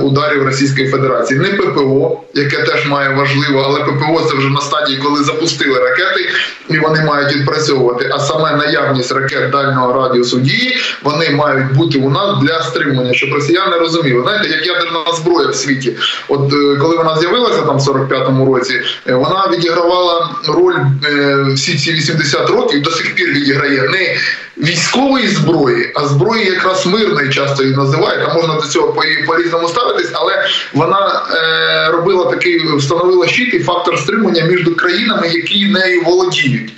ударів 0.03 0.43
Російської 0.43 0.89
Федерації. 0.89 1.41
Не 1.41 1.49
ППО, 1.49 2.21
яке 2.35 2.63
теж 2.63 2.87
має 2.87 3.09
важливо, 3.09 3.63
але 3.67 3.81
ППО 3.81 4.29
це 4.31 4.37
вже 4.37 4.49
на 4.49 4.61
стадії, 4.61 4.99
коли 4.99 5.25
запустили 5.25 5.79
ракети, 5.79 6.29
і 6.71 6.79
вони 6.79 7.05
мають 7.05 7.37
відпрацьовувати. 7.37 8.11
А 8.15 8.19
саме 8.19 8.57
наявність 8.57 9.13
ракет 9.13 9.51
дальнього 9.51 10.03
радіусу 10.03 10.41
дії 10.41 10.77
вони 11.03 11.31
мають 11.31 11.73
бути 11.73 11.99
у 11.99 12.11
нас 12.11 12.43
для 12.43 12.63
стримування, 12.63 13.15
щоб 13.15 13.33
росіяни 13.33 13.77
розуміли. 13.77 14.23
Знаєте, 14.23 14.49
як 14.49 14.67
ядерна 14.67 15.13
зброя 15.15 15.49
в 15.49 15.55
світі, 15.55 15.97
от 16.29 16.51
коли 16.81 16.97
вона 16.97 17.19
з'явилася 17.19 17.63
там 17.63 17.79
в 17.79 17.81
45-му 17.81 18.55
році. 18.55 18.84
Е, 19.09 19.15
вона 19.15 19.49
відігравала 19.53 20.31
роль 20.49 20.77
е, 21.05 21.45
всі 21.55 21.79
ці 21.79 21.93
80 21.93 22.51
років 22.51 22.83
до 22.83 22.91
сих 22.91 23.15
пір 23.15 23.29
відіграє 23.29 23.83
не 23.83 24.17
військової 24.59 25.29
зброї, 25.29 25.93
а 25.95 26.07
зброї 26.07 26.47
якраз 26.47 26.87
мирної, 26.87 27.31
часто 27.31 27.63
її 27.63 27.77
називають. 27.77 28.29
А 28.29 28.35
можна 28.35 28.55
до 28.55 28.69
цього 28.69 28.93
по 29.27 29.37
різному 29.37 29.69
ставитись, 29.69 30.11
але 30.13 30.47
вона 30.73 31.23
е, 31.35 31.91
робила 31.93 32.31
такий, 32.31 32.77
встановила 32.77 33.27
щит 33.27 33.55
і 33.55 33.59
фактор 33.59 33.99
стримування 33.99 34.43
між 34.43 34.69
країнами, 34.77 35.29
які 35.29 35.67
нею 35.67 36.03
володіють. 36.03 36.73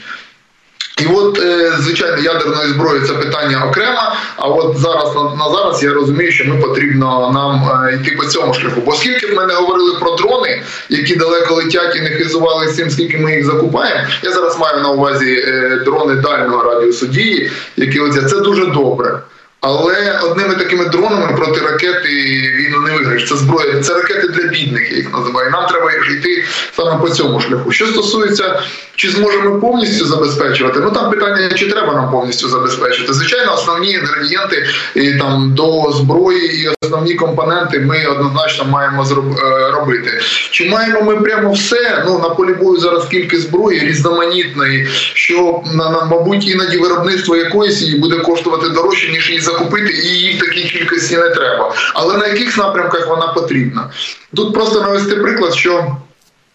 І 1.03 1.07
от, 1.07 1.39
е, 1.39 1.73
звичайно, 1.81 2.17
ядерної 2.17 2.69
зброї 2.69 3.01
це 3.01 3.13
питання 3.13 3.65
окремо. 3.67 3.99
А 4.37 4.49
от 4.49 4.79
зараз 4.79 5.15
на 5.15 5.51
зараз 5.55 5.83
я 5.83 5.93
розумію, 5.93 6.33
що 6.33 6.45
ми 6.45 6.57
потрібно 6.57 7.31
нам 7.35 7.85
е, 7.87 7.95
йти 7.95 8.17
по 8.17 8.25
цьому 8.25 8.55
шляху. 8.55 8.81
Бо 8.87 8.93
скільки 8.93 9.27
б 9.27 9.35
ми 9.35 9.47
не 9.47 9.55
говорили 9.55 9.99
про 10.01 10.17
дрони, 10.17 10.63
які 10.89 11.17
далеко 11.17 11.55
летять 11.55 11.97
і 11.97 12.01
не 12.01 12.11
хизували 12.11 12.69
з 12.69 12.77
цим, 12.77 12.91
скільки 12.91 13.19
ми 13.19 13.33
їх 13.33 13.45
закупаємо. 13.45 14.01
Я 14.23 14.33
зараз 14.33 14.59
маю 14.59 14.83
на 14.83 14.91
увазі 14.91 15.45
е, 15.47 15.81
дрони 15.85 16.15
дальнього 16.15 16.63
радіусу 16.63 17.07
дії, 17.07 17.51
які 17.77 18.01
оця 18.01 18.23
це 18.23 18.41
дуже 18.41 18.67
добре. 18.67 19.19
Але 19.67 20.21
одними 20.23 20.55
такими 20.55 20.85
дронами 20.85 21.37
проти 21.37 21.61
ракети 21.61 22.09
війну 22.57 22.81
не 22.81 22.97
виграєш. 22.97 23.29
Це 23.29 23.37
зброя, 23.37 23.81
це 23.83 23.95
ракети 23.95 24.29
для 24.29 24.49
бідних, 24.49 24.91
я 24.91 24.97
їх 24.97 25.13
називаю. 25.13 25.51
Нам 25.51 25.67
треба 25.69 25.93
йти 25.93 26.45
саме 26.77 27.01
по 27.01 27.09
цьому 27.09 27.41
шляху. 27.41 27.73
Що 27.73 27.87
стосується, 27.87 28.63
чи 28.97 29.11
зможемо 29.11 29.61
повністю 29.61 30.05
забезпечувати, 30.05 30.81
ну 30.81 30.91
там 30.91 31.11
питання, 31.11 31.51
чи 31.55 31.71
треба 31.71 31.95
нам 31.95 32.11
повністю 32.11 32.49
забезпечити. 32.49 33.13
Звичайно, 33.13 33.55
основні 33.55 33.91
інгредієнти 33.91 34.67
і, 34.95 35.15
там 35.15 35.55
до 35.55 35.93
зброї 35.93 36.63
і 36.63 36.69
основні 36.87 37.15
компоненти 37.15 37.79
ми 37.79 38.07
однозначно 38.07 38.65
маємо 38.65 39.03
е, 39.03 39.71
робити. 39.71 40.21
Чи 40.51 40.71
маємо 40.71 41.03
ми 41.03 41.17
прямо 41.17 41.53
все? 41.53 42.03
Ну 42.07 42.19
на 42.19 42.29
полі 42.29 42.55
бою 42.55 42.81
зараз 42.81 43.07
кілька 43.07 43.37
зброї 43.37 43.81
різноманітної, 43.81 44.87
що 45.15 45.63
на 45.75 46.05
мабуть 46.05 46.49
іноді 46.49 46.79
виробництво 46.79 47.37
якоїсь 47.37 47.83
її 47.83 47.99
буде 47.99 48.17
коштувати 48.17 48.69
дорожче 48.69 49.13
ніж 49.13 49.29
її 49.29 49.41
закупити, 49.41 49.93
і 49.93 50.07
її 50.07 50.37
в 50.37 50.41
такій 50.41 50.65
кількості 50.65 51.17
не 51.17 51.29
треба. 51.29 51.75
Але 51.95 52.17
на 52.17 52.27
яких 52.27 52.59
напрямках 52.59 53.09
вона 53.09 53.27
потрібна? 53.27 53.91
Тут 54.37 54.55
просто 54.55 54.81
навести 54.81 55.17
приклад, 55.17 55.55
що. 55.55 55.97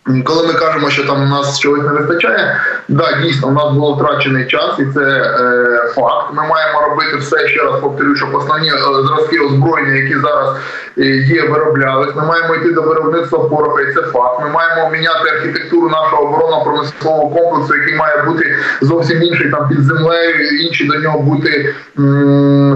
Коли 0.06 0.48
ми 0.48 0.54
кажемо, 0.54 0.90
що 0.90 1.04
там 1.04 1.24
у 1.24 1.26
нас 1.26 1.60
чогось 1.60 1.84
не 1.84 1.92
вистачає, 1.92 2.62
да, 2.88 3.22
дійсно 3.22 3.48
у 3.48 3.52
нас 3.52 3.74
було 3.74 3.96
втрачений 3.96 4.48
час, 4.48 4.80
і 4.80 4.86
це 4.86 5.02
е, 5.02 5.88
факт. 5.96 6.26
Ми 6.34 6.48
маємо 6.48 6.82
робити 6.90 7.18
все 7.18 7.48
ще 7.48 7.64
раз 7.64 7.82
повторюю, 7.82 8.16
щоб 8.16 8.36
основні 8.36 8.70
е, 8.70 8.78
зразки 9.08 9.40
озброєння, 9.40 9.94
які 9.94 10.14
зараз 10.14 10.56
е, 10.98 11.06
є, 11.06 11.44
вироблялись. 11.44 12.16
Ми 12.16 12.26
маємо 12.26 12.56
йти 12.56 12.72
до 12.72 12.82
виробництва 12.82 13.40
пороха, 13.40 13.82
і 13.82 13.94
це 13.94 14.02
факт. 14.02 14.42
Ми 14.44 14.50
маємо 14.50 14.90
міняти 14.92 15.30
архітектуру 15.30 15.90
нашого 15.90 16.24
оборонно 16.24 16.64
промислового 16.64 17.30
комплексу, 17.30 17.76
який 17.76 17.96
має 17.96 18.24
бути 18.24 18.56
зовсім 18.82 19.24
інший 19.24 19.52
там 19.52 19.70
під 19.70 19.84
землею, 19.84 20.60
інші 20.62 20.86
до 20.86 21.00
нього 21.00 21.20
бути, 21.20 21.76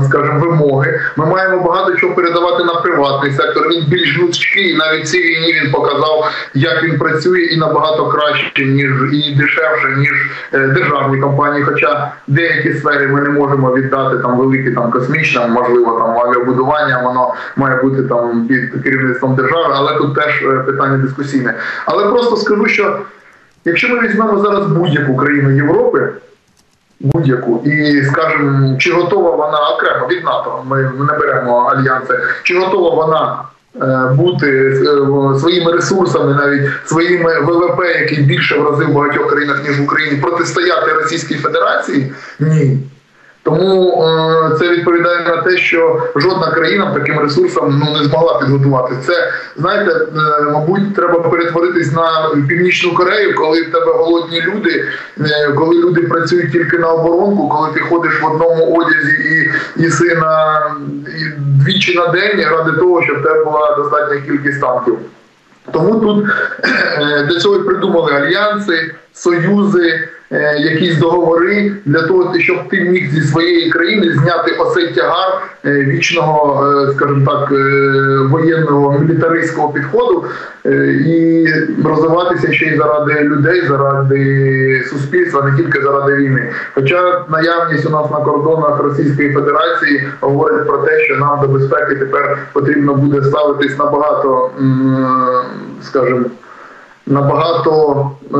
скажімо, 0.05 0.39
вимоги. 0.39 0.99
Ми 1.15 1.25
маємо 1.25 1.63
багато 1.63 1.95
чого 1.95 2.15
передавати 2.15 2.63
на 2.63 2.73
приватний 2.73 3.31
сектор. 3.31 3.67
Він 3.69 3.83
більш 3.87 4.15
і 4.57 4.73
навіть 4.73 5.07
цій 5.07 5.21
війні 5.21 5.53
він 5.53 5.71
показав, 5.71 6.31
як 6.53 6.83
він 6.83 6.97
працює 6.97 7.14
працює 7.15 7.39
і 7.39 7.57
набагато 7.57 8.09
краще, 8.09 8.65
ніж 8.65 8.91
і 9.13 9.35
дешевше, 9.35 9.95
ніж 9.97 10.31
е, 10.53 10.67
державні 10.67 11.19
компанії. 11.19 11.63
Хоча 11.63 12.11
деякі 12.27 12.73
сфери 12.73 13.07
ми 13.07 13.21
не 13.21 13.29
можемо 13.29 13.73
віддати 13.73 14.17
там 14.17 14.37
великі 14.37 14.71
там 14.71 14.91
космічне, 14.91 15.47
можливо, 15.47 15.99
там 15.99 16.27
авіабудування, 16.27 17.01
воно 17.03 17.33
має 17.55 17.81
бути 17.81 18.03
там 18.03 18.47
під 18.47 18.83
керівництвом 18.83 19.35
держави, 19.35 19.73
але 19.75 19.97
тут 19.97 20.15
теж 20.15 20.41
е, 20.43 20.59
питання 20.59 20.97
дискусійне. 20.97 21.53
Але 21.85 22.03
просто 22.05 22.37
скажу, 22.37 22.65
що 22.65 22.99
якщо 23.65 23.89
ми 23.89 23.99
візьмемо 23.99 24.39
зараз 24.39 24.67
будь-яку 24.67 25.15
країну 25.15 25.51
Європи. 25.51 26.09
Будь-яку 26.99 27.61
і 27.65 28.03
скажемо, 28.03 28.77
чи 28.77 28.91
готова 28.91 29.31
вона 29.31 29.69
окремо 29.69 30.07
від 30.07 30.23
НАТО? 30.23 30.63
Ми 30.67 30.77
не 30.81 31.19
беремо 31.19 31.57
альянси, 31.59 32.19
чи 32.43 32.59
готова 32.59 33.05
вона 33.05 33.43
бути 34.17 34.47
е, 34.47 35.39
своїми 35.39 35.71
ресурсами, 35.71 36.33
навіть 36.33 36.69
своїми 36.85 37.39
ВВП, 37.39 37.79
який 37.99 38.23
більше 38.23 38.57
в 38.57 38.63
рази 38.63 38.85
в 38.85 38.93
багатьох 38.93 39.29
країнах 39.29 39.67
ніж 39.67 39.79
в 39.79 39.83
Україні, 39.83 40.17
протистояти 40.17 40.91
Російській 40.93 41.35
Федерації? 41.35 42.11
Ні. 42.39 42.79
Тому 43.45 44.03
е, 44.03 44.55
це 44.59 44.69
відповідає 44.69 45.23
на 45.27 45.41
те, 45.41 45.57
що 45.57 46.01
жодна 46.15 46.51
країна 46.51 46.91
таким 46.93 47.19
ресурсом 47.19 47.83
ну 47.85 47.97
не 47.97 48.03
змогла 48.03 48.39
підготувати. 48.39 48.95
Це 49.05 49.31
знаєте, 49.57 49.91
е, 49.91 50.41
мабуть, 50.43 50.95
треба 50.95 51.19
перетворитись 51.19 51.93
на 51.93 52.29
північну 52.47 52.93
Корею, 52.93 53.35
коли 53.35 53.61
в 53.61 53.71
тебе 53.71 53.93
голодні 53.93 54.41
люди, 54.41 54.85
е, 55.19 55.51
коли 55.55 55.75
люди 55.75 56.01
працюють 56.01 56.51
тільки 56.51 56.77
на 56.77 56.87
оборонку, 56.87 57.49
коли 57.49 57.69
ти 57.73 57.79
ходиш 57.79 58.21
в 58.21 58.25
одному 58.25 58.77
одязі 58.77 59.13
і 59.13 59.51
їси 59.81 60.15
на 60.15 60.63
і 61.07 61.39
двічі 61.39 61.97
на 61.97 62.07
день 62.07 62.45
ради 62.51 62.71
того, 62.71 63.03
щоб 63.03 63.19
в 63.19 63.23
тебе 63.23 63.43
була 63.43 63.75
достатня 63.75 64.21
кількість 64.21 64.61
танків. 64.61 64.97
Тому 65.71 65.99
тут 65.99 66.25
для 67.29 67.39
цього 67.39 67.55
і 67.55 67.63
придумали 67.63 68.11
альянси, 68.11 68.95
союзи. 69.13 70.09
Е, 70.31 70.57
якісь 70.59 70.97
договори 70.97 71.71
для 71.85 72.01
того, 72.01 72.39
щоб 72.39 72.69
ти 72.69 72.81
міг 72.81 73.11
зі 73.11 73.21
своєї 73.21 73.69
країни 73.69 74.13
зняти 74.13 74.51
оцей 74.51 74.93
тягар 74.93 75.41
е, 75.65 75.83
вічного, 75.83 76.67
е, 76.67 76.93
скажімо 76.93 77.25
так, 77.25 77.51
воєнного 78.31 78.99
мілітаристського 78.99 79.73
підходу 79.73 80.25
і 81.05 81.47
розвиватися 81.85 82.53
ще 82.53 82.65
й 82.65 82.77
заради 82.77 83.13
людей, 83.21 83.61
заради 83.67 84.83
суспільства, 84.89 85.41
не 85.41 85.57
тільки 85.57 85.81
заради 85.81 86.15
війни. 86.15 86.51
Хоча 86.73 87.25
наявність 87.29 87.85
у 87.85 87.89
нас 87.89 88.11
на 88.11 88.17
кордонах 88.17 88.79
Російської 88.79 89.33
Федерації 89.33 90.07
говорить 90.21 90.67
про 90.67 90.77
те, 90.77 90.99
що 90.99 91.17
нам 91.17 91.41
до 91.41 91.47
безпеки 91.47 91.95
тепер 91.95 92.37
потрібно 92.53 92.93
буде 92.93 93.23
ставитись 93.23 93.77
набагато, 93.77 94.51
скажімо, 95.81 96.25
набагато 97.05 98.11
е, 98.33 98.37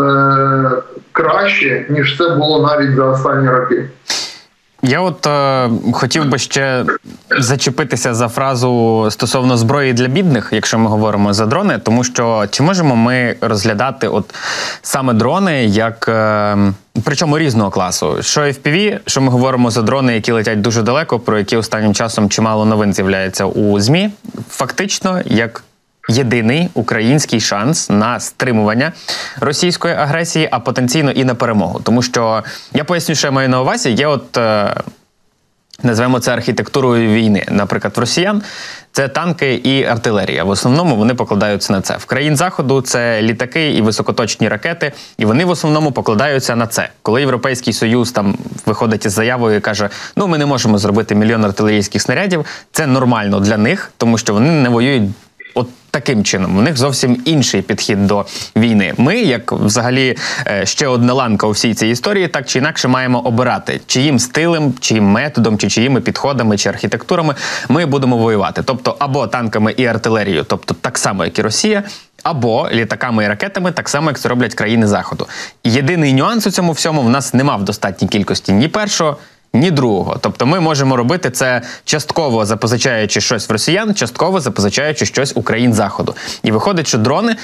краще, 1.11 1.85
ніж 1.89 2.17
це 2.17 2.29
було 2.29 2.67
навіть 2.67 2.95
за 2.95 3.05
останні 3.05 3.49
роки. 3.49 3.89
Я 4.87 5.01
от 5.01 5.27
е, 5.27 5.69
хотів 5.93 6.29
би 6.29 6.37
ще 6.37 6.85
зачепитися 7.39 8.13
за 8.13 8.27
фразу 8.27 9.07
стосовно 9.11 9.57
зброї 9.57 9.93
для 9.93 10.07
бідних, 10.07 10.49
якщо 10.51 10.79
ми 10.79 10.89
говоримо 10.89 11.33
за 11.33 11.45
дрони, 11.45 11.79
тому 11.83 12.03
що 12.03 12.45
чи 12.51 12.63
можемо 12.63 12.95
ми 12.95 13.35
розглядати 13.41 14.07
от 14.07 14.35
саме 14.81 15.13
дрони 15.13 15.65
як. 15.65 16.05
Е, 16.07 16.57
Причому 17.03 17.39
різного 17.39 17.69
класу, 17.69 18.17
що 18.21 18.41
FPV, 18.41 18.99
що 19.05 19.21
ми 19.21 19.31
говоримо 19.31 19.71
за 19.71 19.81
дрони, 19.81 20.15
які 20.15 20.31
летять 20.31 20.61
дуже 20.61 20.81
далеко, 20.81 21.19
про 21.19 21.37
які 21.37 21.57
останнім 21.57 21.93
часом 21.93 22.29
чимало 22.29 22.65
новин 22.65 22.93
з'являється 22.93 23.45
у 23.45 23.79
ЗМІ, 23.79 24.09
фактично 24.49 25.21
як 25.25 25.63
єдиний 26.09 26.69
український 26.73 27.39
шанс 27.39 27.89
на 27.89 28.19
стримування 28.19 28.91
російської 29.39 29.93
агресії, 29.93 30.49
а 30.51 30.59
потенційно 30.59 31.11
і 31.11 31.23
на 31.23 31.35
перемогу. 31.35 31.79
Тому 31.83 32.01
що 32.01 32.43
я 32.73 32.83
поясню, 32.83 33.15
що 33.15 33.27
я 33.27 33.31
маю 33.31 33.49
на 33.49 33.61
увазі. 33.61 33.91
Є 33.91 34.07
от. 34.07 34.37
Е, 34.37 34.75
Назвемо 35.83 36.19
це 36.19 36.33
архітектурою 36.33 37.13
війни. 37.13 37.45
Наприклад, 37.49 37.93
в 37.97 37.99
росіян 37.99 38.41
це 38.91 39.07
танки 39.07 39.53
і 39.53 39.83
артилерія. 39.83 40.43
В 40.43 40.49
основному 40.49 40.95
вони 40.95 41.13
покладаються 41.13 41.73
на 41.73 41.81
це. 41.81 41.97
В 41.97 42.05
країн 42.05 42.35
заходу 42.35 42.81
це 42.81 43.21
літаки 43.21 43.73
і 43.73 43.81
високоточні 43.81 44.49
ракети, 44.49 44.91
і 45.17 45.25
вони 45.25 45.45
в 45.45 45.49
основному 45.49 45.91
покладаються 45.91 46.55
на 46.55 46.67
це. 46.67 46.89
Коли 47.01 47.21
Європейський 47.21 47.73
Союз 47.73 48.11
там 48.11 48.37
виходить 48.65 49.05
із 49.05 49.11
заявою 49.11 49.57
і 49.57 49.59
каже: 49.59 49.89
Ну 50.15 50.27
ми 50.27 50.37
не 50.37 50.45
можемо 50.45 50.77
зробити 50.77 51.15
мільйон 51.15 51.45
артилерійських 51.45 52.01
снарядів. 52.01 52.45
Це 52.71 52.87
нормально 52.87 53.39
для 53.39 53.57
них, 53.57 53.91
тому 53.97 54.17
що 54.17 54.33
вони 54.33 54.51
не 54.51 54.69
воюють 54.69 55.03
от 55.55 55.67
таким 55.91 56.23
чином. 56.23 56.57
У 56.57 56.61
них 56.61 56.77
зовсім 56.77 57.21
інший 57.25 57.61
підхід 57.61 58.07
до 58.07 58.25
війни. 58.55 58.93
Ми, 58.97 59.15
як 59.15 59.51
взагалі 59.51 60.17
е, 60.47 60.65
ще 60.65 60.87
одна 60.87 61.13
ланка 61.13 61.47
у 61.47 61.51
всій 61.51 61.73
цій 61.73 61.87
історії, 61.87 62.27
так 62.27 62.45
чи 62.45 62.59
інакше 62.59 62.87
маємо 62.87 63.19
обирати, 63.19 63.81
чиїм 63.87 64.19
стилем, 64.19 64.73
чиїм 64.79 65.05
методом, 65.05 65.57
чи 65.57 65.69
чиїми 65.69 66.01
підходами, 66.01 66.57
чи 66.57 66.69
архітектурами 66.69 67.35
ми 67.69 67.85
будемо 67.85 68.17
воювати. 68.17 68.63
Тобто 68.63 68.95
або 68.99 69.27
танками 69.27 69.73
і 69.77 69.85
артилерією, 69.85 70.43
тобто 70.43 70.73
так 70.73 70.97
само, 70.97 71.25
як 71.25 71.39
і 71.39 71.41
Росія. 71.41 71.83
Або 72.23 72.69
літаками 72.71 73.23
і 73.23 73.27
ракетами, 73.27 73.71
так 73.71 73.89
само, 73.89 74.09
як 74.09 74.19
це 74.19 74.29
роблять 74.29 74.53
країни 74.53 74.87
Заходу. 74.87 75.27
Єдиний 75.63 76.13
нюанс 76.13 76.47
у 76.47 76.51
цьому 76.51 76.71
всьому 76.71 77.01
в 77.01 77.09
нас 77.09 77.33
нема 77.33 77.55
в 77.55 77.63
достатній 77.63 78.07
кількості 78.07 78.53
ні 78.53 78.67
першого, 78.67 79.17
ні 79.55 79.71
другого. 79.71 80.17
Тобто 80.21 80.45
ми 80.45 80.59
можемо 80.59 80.95
робити 80.95 81.31
це 81.31 81.61
частково 81.85 82.45
запозичаючи 82.45 83.21
щось 83.21 83.49
в 83.49 83.51
росіян, 83.51 83.95
частково 83.95 84.39
запозичаючи 84.39 85.05
щось 85.05 85.33
у 85.35 85.41
країн 85.41 85.73
заходу. 85.73 86.15
І 86.43 86.51
виходить, 86.51 86.87
що 86.87 86.97
дрони 86.97 87.35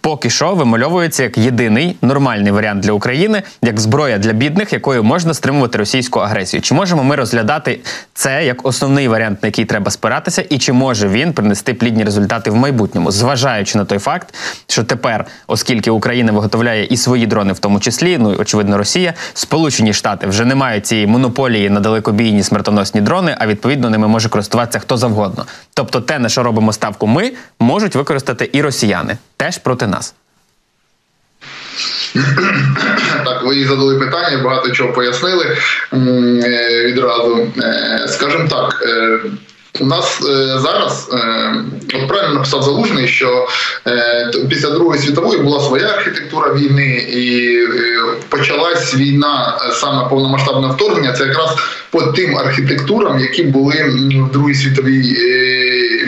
поки 0.00 0.30
що 0.30 0.54
вимальовується 0.54 1.22
як 1.22 1.38
єдиний 1.38 1.96
нормальний 2.02 2.52
варіант 2.52 2.80
для 2.80 2.92
України, 2.92 3.42
як 3.62 3.80
зброя 3.80 4.18
для 4.18 4.32
бідних, 4.32 4.72
якою 4.72 5.04
можна 5.04 5.34
стримувати 5.34 5.78
російську 5.78 6.20
агресію. 6.20 6.60
Чи 6.60 6.74
можемо 6.74 7.04
ми 7.04 7.16
розглядати 7.16 7.80
це 8.14 8.44
як 8.44 8.66
основний 8.66 9.08
варіант, 9.08 9.42
на 9.42 9.46
який 9.46 9.64
треба 9.64 9.90
спиратися, 9.90 10.44
і 10.50 10.58
чи 10.58 10.72
може 10.72 11.08
він 11.08 11.32
принести 11.32 11.74
плідні 11.74 12.04
результати 12.04 12.50
в 12.50 12.56
майбутньому, 12.56 13.10
зважаючи 13.10 13.78
на 13.78 13.84
той 13.84 13.98
факт, 13.98 14.34
що 14.66 14.84
тепер, 14.84 15.24
оскільки 15.46 15.90
Україна 15.90 16.32
виготовляє 16.32 16.84
і 16.84 16.96
свої 16.96 17.26
дрони, 17.26 17.52
в 17.52 17.58
тому 17.58 17.80
числі, 17.80 18.18
ну 18.18 18.32
і 18.32 18.36
очевидно, 18.36 18.78
Росія, 18.78 19.14
Сполучені 19.34 19.92
Штати 19.92 20.26
вже 20.26 20.44
не 20.44 20.54
мають 20.54 20.86
цієї 20.86 21.06
монополії 21.06 21.70
на 21.70 21.80
далекобійні 21.80 22.42
смертоносні 22.42 23.00
дрони, 23.00 23.36
а 23.38 23.46
відповідно 23.46 23.90
ними 23.90 24.08
може 24.08 24.28
користуватися 24.28 24.78
хто 24.78 24.96
завгодно. 24.96 25.46
Тобто, 25.74 26.00
те, 26.00 26.18
на 26.18 26.28
що 26.28 26.42
робимо 26.42 26.72
ставку, 26.72 27.06
ми 27.06 27.32
можуть 27.60 27.94
використати 27.94 28.50
і 28.52 28.62
росіяни 28.62 29.16
теж 29.38 29.58
проти 29.58 29.86
нас. 29.86 30.14
Так, 33.24 33.42
ви 33.44 33.64
задали 33.64 33.98
питання, 33.98 34.42
багато 34.44 34.70
чого 34.70 34.92
пояснили 34.92 35.56
е, 35.92 36.84
відразу. 36.86 37.48
Е, 37.58 38.04
скажімо 38.08 38.48
так, 38.48 38.82
е, 38.86 39.18
у 39.80 39.86
нас 39.86 40.20
е, 40.20 40.58
зараз 40.58 41.08
е, 41.12 41.54
от 41.94 42.08
правильно 42.08 42.34
написав 42.34 42.62
залужний, 42.62 43.08
що 43.08 43.48
е, 43.86 44.30
після 44.48 44.70
Другої 44.70 45.00
світової 45.00 45.40
була 45.40 45.60
своя 45.60 45.88
архітектура 45.88 46.54
війни, 46.54 47.06
і 47.12 47.58
почалась 48.28 48.94
війна 48.94 49.58
саме 49.72 50.08
повномасштабне 50.08 50.68
вторгнення. 50.68 51.12
Це 51.12 51.24
якраз 51.24 51.56
по 51.90 52.02
тим 52.02 52.36
архітектурам, 52.36 53.18
які 53.18 53.42
були 53.42 53.74
в 54.28 54.32
Другій 54.32 54.54
світовій 54.54 55.16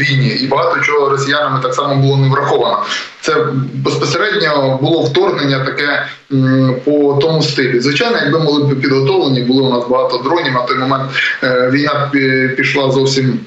війні, 0.01 0.29
і 0.29 0.47
багато 0.47 0.81
чого 0.81 1.09
росіянами 1.09 1.61
так 1.63 1.75
само 1.75 1.97
було 1.97 2.17
не 2.17 2.29
враховано. 2.29 2.83
Це 3.21 3.37
безпосередньо 3.75 4.79
було 4.83 5.03
вторгнення 5.03 5.65
таке 5.65 6.07
по 6.85 7.19
тому 7.21 7.43
стилі. 7.43 7.81
Звичайно, 7.81 8.17
якби 8.23 8.39
були 8.39 8.75
підготовлені, 8.75 9.43
було 9.43 9.69
у 9.69 9.75
нас 9.75 9.89
багато 9.89 10.19
дронів. 10.19 10.53
На 10.53 10.63
той 10.63 10.79
момент 10.79 11.11
е, 11.43 11.71
війна 11.73 12.11
пішла 12.57 12.91
зовсім 12.91 13.41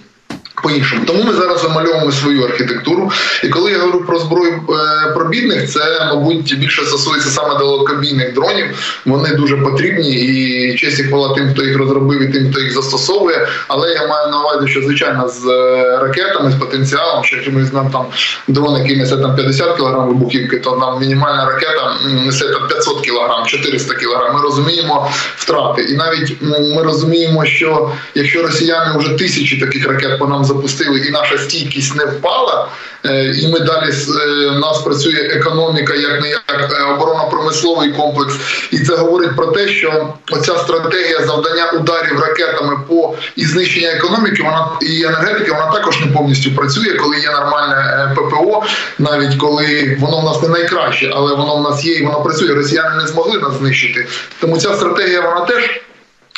по-іншому. 0.63 1.01
Тому 1.08 1.24
ми 1.24 1.34
зараз 1.34 1.63
вимальовуємо 1.63 2.12
свою 2.12 2.43
архітектуру. 2.43 3.12
І 3.43 3.50
коли 3.50 3.72
я 3.72 3.79
говорю 3.79 4.05
про 4.05 4.20
зброю 4.20 4.53
е, 4.53 5.12
про 5.13 5.25
бідних, 5.25 5.69
це 5.69 5.80
мабуть 6.10 6.60
більше 6.60 6.86
стосується 6.86 7.30
саме 7.30 7.60
далекобійних 7.60 8.34
дронів. 8.34 8.65
Вони 9.06 9.30
дуже 9.36 9.58
потрібні 9.58 10.10
і 10.12 10.76
честь 10.78 10.99
і 10.99 11.04
хвала 11.04 11.36
тим, 11.36 11.49
хто 11.54 11.63
їх 11.63 11.78
розробив, 11.78 12.21
і 12.21 12.34
тим, 12.34 12.52
хто 12.52 12.62
їх 12.62 12.73
застосовує. 12.73 13.47
Але 13.67 13.93
я 13.93 14.08
маю 14.08 14.32
на 14.32 14.41
увазі, 14.41 14.67
що 14.67 14.82
звичайно 14.82 15.30
з 15.30 15.45
е, 15.47 15.99
ракетами, 16.02 16.52
з 16.52 16.56
потенціалом, 16.56 17.23
що 17.23 17.36
якщо 17.36 17.52
ми 17.52 17.65
знаємо 17.65 17.89
там 17.93 18.06
дрон, 18.47 18.82
який 18.82 18.97
несе 18.97 19.17
там 19.17 19.36
50 19.36 19.78
кг 19.78 20.08
вибухівки, 20.08 20.58
то 20.58 20.78
нам 20.78 20.99
мінімальна 20.99 21.45
ракета 21.45 21.95
несе 22.26 22.45
там 22.45 22.67
500 22.67 23.06
кг, 23.06 23.47
400 23.47 23.93
кг. 23.93 24.34
Ми 24.34 24.41
розуміємо 24.41 25.10
втрати, 25.36 25.82
і 25.82 25.93
навіть 25.93 26.38
ми 26.41 26.84
розуміємо, 26.84 27.45
що 27.45 27.91
якщо 28.15 28.43
росіяни 28.43 28.97
вже 28.97 29.10
тисячі 29.10 29.60
таких 29.60 29.88
ракет 29.88 30.19
по 30.19 30.28
нам 30.28 30.45
запустили, 30.54 31.00
і 31.00 31.12
наша 31.12 31.38
стійкість 31.38 31.96
не 31.96 32.06
впала. 32.06 32.68
Е, 33.06 33.26
і 33.26 33.48
ми 33.48 33.60
далі 33.60 33.92
е, 33.92 34.50
в 34.50 34.60
нас 34.60 34.82
працює 34.82 35.20
економіка, 35.20 35.94
як 35.94 36.22
не 36.22 36.30
як 36.30 36.44
е, 36.50 36.84
оборонно-промисловий 36.84 37.92
комплекс, 37.92 38.34
і 38.72 38.80
це 38.80 38.96
говорить 38.96 39.36
про 39.36 39.46
те, 39.46 39.68
що 39.68 40.13
оця 40.32 40.58
стратегія 40.58 41.26
завдання 41.26 41.72
ударів 41.72 42.20
ракетами 42.20 42.80
по 42.88 43.16
і 43.36 43.46
знищення 43.46 43.89
економіки, 43.89 44.44
вона 44.44 44.68
і 44.82 45.04
енергетики, 45.04 45.52
вона 45.52 45.72
також 45.72 46.00
не 46.00 46.08
повністю 46.08 46.52
працює, 46.52 46.94
коли 46.94 47.20
є 47.20 47.32
нормальне 47.32 48.12
ППО, 48.16 48.63
навіть 49.00 49.36
коли 49.36 49.98
воно 50.00 50.20
в 50.20 50.24
нас 50.24 50.42
не 50.42 50.50
найкраще, 50.50 51.12
але 51.16 51.36
воно 51.36 51.56
в 51.56 51.62
нас 51.62 51.86
є 51.86 51.94
і 51.94 52.06
воно 52.06 52.24
працює. 52.24 52.54
Росіяни 52.54 52.96
не 53.04 53.08
змогли 53.08 53.39
нас 53.39 53.54
знищити. 53.58 54.08
Тому 54.39 54.58
ця 54.58 54.74
стратегія 54.74 55.22
вона 55.22 55.46
теж 55.46 55.82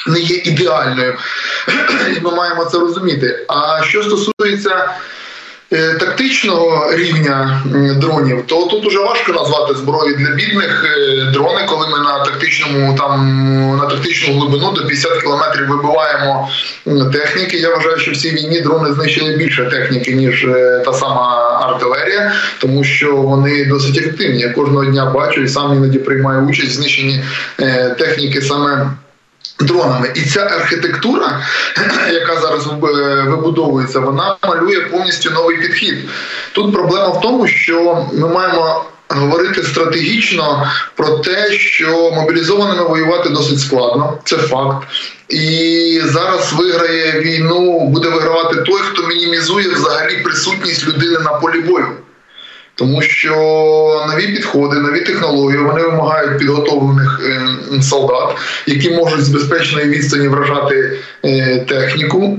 не 0.07 0.19
є 0.19 0.35
ідеальною, 0.35 1.13
і 2.17 2.19
ми 2.23 2.31
маємо 2.31 2.65
це 2.65 2.79
розуміти. 2.79 3.45
А 3.47 3.83
що 3.83 4.03
стосується 4.03 4.89
е, 5.73 5.93
тактичного 5.93 6.93
рівня 6.93 7.63
дронів, 7.97 8.43
то 8.47 8.65
тут 8.65 8.85
уже 8.85 8.99
важко 8.99 9.31
назвати 9.31 9.75
зброю 9.75 10.15
для 10.15 10.29
бідних 10.29 10.85
е, 10.85 11.31
дрони, 11.33 11.61
коли 11.69 11.87
ми 11.87 11.99
на 11.99 12.25
тактичному 12.25 12.97
там 12.97 13.77
на 13.77 13.85
тактичну 13.85 14.39
глибину 14.39 14.71
до 14.71 14.81
50 14.81 15.21
кілометрів 15.21 15.67
вибиваємо 15.67 16.49
техніки. 17.13 17.57
Я 17.57 17.75
вважаю, 17.75 17.97
що 17.97 18.11
в 18.11 18.17
цій 18.17 18.31
війні 18.31 18.61
дрони 18.61 18.93
знищили 18.93 19.35
більше 19.35 19.65
техніки 19.65 20.13
ніж 20.13 20.45
е, 20.45 20.81
та 20.85 20.93
сама 20.93 21.59
артилерія, 21.69 22.31
тому 22.59 22.83
що 22.83 23.15
вони 23.15 23.65
досить 23.65 23.97
ефективні. 23.97 24.41
Я 24.41 24.49
кожного 24.49 24.85
дня 24.85 25.05
бачу 25.05 25.41
і 25.41 25.47
сам 25.47 25.73
іноді 25.77 25.99
приймаю 25.99 26.41
участь 26.41 26.69
в 26.69 26.73
знищенні 26.73 27.23
техніки 27.97 28.41
саме 28.41 28.91
дронами. 29.59 30.11
І 30.15 30.21
ця 30.21 30.39
архітектура, 30.39 31.41
яка 32.11 32.41
зараз 32.41 32.67
вибудовується, 33.27 33.99
вона 33.99 34.37
малює 34.43 34.79
повністю 34.79 35.31
новий 35.31 35.57
підхід. 35.57 35.95
Тут 36.51 36.73
проблема 36.73 37.07
в 37.07 37.21
тому, 37.21 37.47
що 37.47 38.07
ми 38.13 38.27
маємо. 38.27 38.85
Говорити 39.09 39.63
стратегічно 39.63 40.71
про 40.95 41.09
те, 41.09 41.51
що 41.51 42.11
мобілізованими 42.11 42.83
воювати 42.83 43.29
досить 43.29 43.59
складно, 43.59 44.17
це 44.23 44.37
факт. 44.37 44.87
І 45.29 46.01
зараз 46.05 46.53
виграє 46.53 47.19
війну, 47.19 47.87
буде 47.87 48.09
вигравати 48.09 48.55
той, 48.55 48.81
хто 48.81 49.07
мінімізує 49.07 49.69
взагалі 49.69 50.17
присутність 50.23 50.87
людини 50.87 51.19
на 51.19 51.33
полі 51.33 51.59
бою 51.61 51.87
тому 52.75 53.01
що 53.01 53.35
нові 54.11 54.27
підходи, 54.27 54.79
нові 54.79 54.99
технології 54.99 55.63
вони 55.63 55.83
вимагають 55.83 56.37
підготовлених 56.39 57.21
е, 57.25 57.81
солдат, 57.81 58.35
які 58.67 58.89
можуть 58.89 59.25
з 59.25 59.29
безпечної 59.29 59.89
відстані 59.89 60.27
вражати 60.27 60.99
е, 61.25 61.59
техніку. 61.59 62.37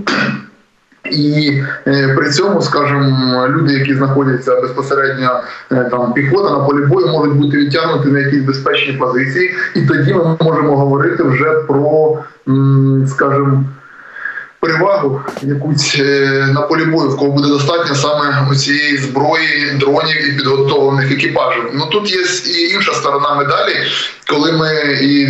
І 1.11 1.63
е, 1.87 2.15
при 2.17 2.31
цьому, 2.31 2.63
скажімо, 2.63 3.47
люди, 3.49 3.75
які 3.75 3.95
знаходяться 3.95 4.61
безпосередньо 4.61 5.41
там 5.71 6.13
піхота 6.13 6.51
на 6.51 6.59
полі 6.59 6.87
бою, 6.87 7.07
можуть 7.07 7.35
бути 7.35 7.57
відтягнуті 7.57 8.09
на 8.09 8.19
якісь 8.19 8.43
безпечні 8.43 8.93
позиції, 8.93 9.51
і 9.75 9.83
тоді 9.83 10.15
ми 10.15 10.37
можемо 10.41 10.77
говорити 10.77 11.23
вже 11.23 11.51
про, 11.69 12.19
скажімо, 13.07 13.65
перевагу 14.61 15.21
якусь 15.43 15.97
е, 16.01 16.47
на 16.55 16.61
полі 16.61 16.85
бою, 16.85 17.11
в 17.11 17.17
кого 17.17 17.31
буде 17.31 17.49
достатньо 17.49 17.95
саме 17.95 18.57
цієї 18.57 18.97
зброї, 18.97 19.77
дронів 19.81 20.29
і 20.29 20.33
підготовлених 20.33 21.13
екіпажів. 21.13 21.63
Ну 21.75 21.87
тут 21.93 22.13
є 22.13 22.21
і 22.47 22.75
інша 22.75 22.93
сторона 22.93 23.35
медалі, 23.35 23.77
коли 24.31 24.53
ми 24.53 24.69
і 25.03 25.27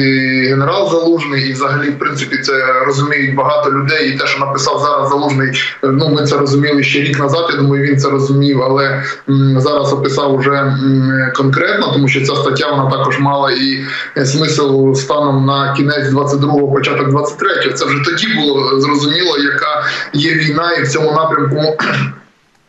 генерал 0.49 0.91
Залужний, 0.91 1.49
і 1.49 1.53
взагалі, 1.53 1.91
в 1.91 1.99
принципі, 1.99 2.39
це 2.39 2.53
розуміють 2.87 3.35
багато 3.35 3.73
людей. 3.73 4.09
І 4.11 4.19
те, 4.19 4.27
що 4.27 4.39
написав 4.41 4.81
зараз 4.81 5.09
Залужний, 5.11 5.62
ну 5.83 6.09
ми 6.09 6.27
це 6.27 6.37
розуміли 6.37 6.83
ще 6.83 6.99
рік 7.01 7.19
назад. 7.19 7.47
Я 7.51 7.57
думаю, 7.57 7.83
він 7.85 7.99
це 7.99 8.11
розумів, 8.11 8.62
але 8.62 9.03
м, 9.29 9.61
зараз 9.61 9.93
описав 9.93 10.35
уже 10.35 10.51
м, 10.53 11.33
конкретно, 11.35 11.93
тому 11.93 12.09
що 12.09 12.21
ця 12.21 12.37
стаття 12.37 12.71
вона 12.71 12.91
також 12.91 13.19
мала 13.19 13.51
і 13.53 13.85
смисл 14.27 14.93
станом 14.93 15.47
на 15.47 15.75
кінець 15.77 16.07
22-го, 16.12 16.73
початок 16.73 17.09
23-го. 17.09 17.73
Це 17.73 17.85
вже 17.85 18.05
тоді 18.05 18.27
було 18.35 18.81
зрозуміло, 18.81 19.15
яка 19.24 19.85
є 20.12 20.35
війна, 20.35 20.72
і 20.72 20.83
в 20.83 20.88
цьому 20.88 21.12
напрямку. 21.12 21.76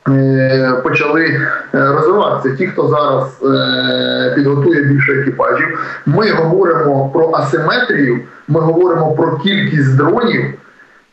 Е, 0.10 0.74
почали 0.84 1.26
е, 1.26 1.48
розвиватися. 1.74 2.56
Ті, 2.56 2.68
хто 2.68 2.88
зараз 2.88 3.56
е, 3.56 4.34
підготує 4.36 4.82
більше 4.82 5.12
екіпажів, 5.12 5.80
ми 6.06 6.32
говоримо 6.32 7.10
про 7.10 7.32
асиметрію, 7.34 8.20
ми 8.48 8.60
говоримо 8.60 9.12
про 9.12 9.38
кількість 9.38 9.98
дронів 9.98 10.46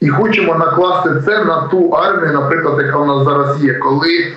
і 0.00 0.08
хочемо 0.08 0.54
накласти 0.54 1.10
це 1.26 1.44
на 1.44 1.60
ту 1.60 1.90
армію, 1.90 2.32
наприклад, 2.32 2.80
яка 2.86 2.98
в 2.98 3.06
нас 3.06 3.24
зараз 3.24 3.64
є, 3.64 3.74
коли 3.74 4.32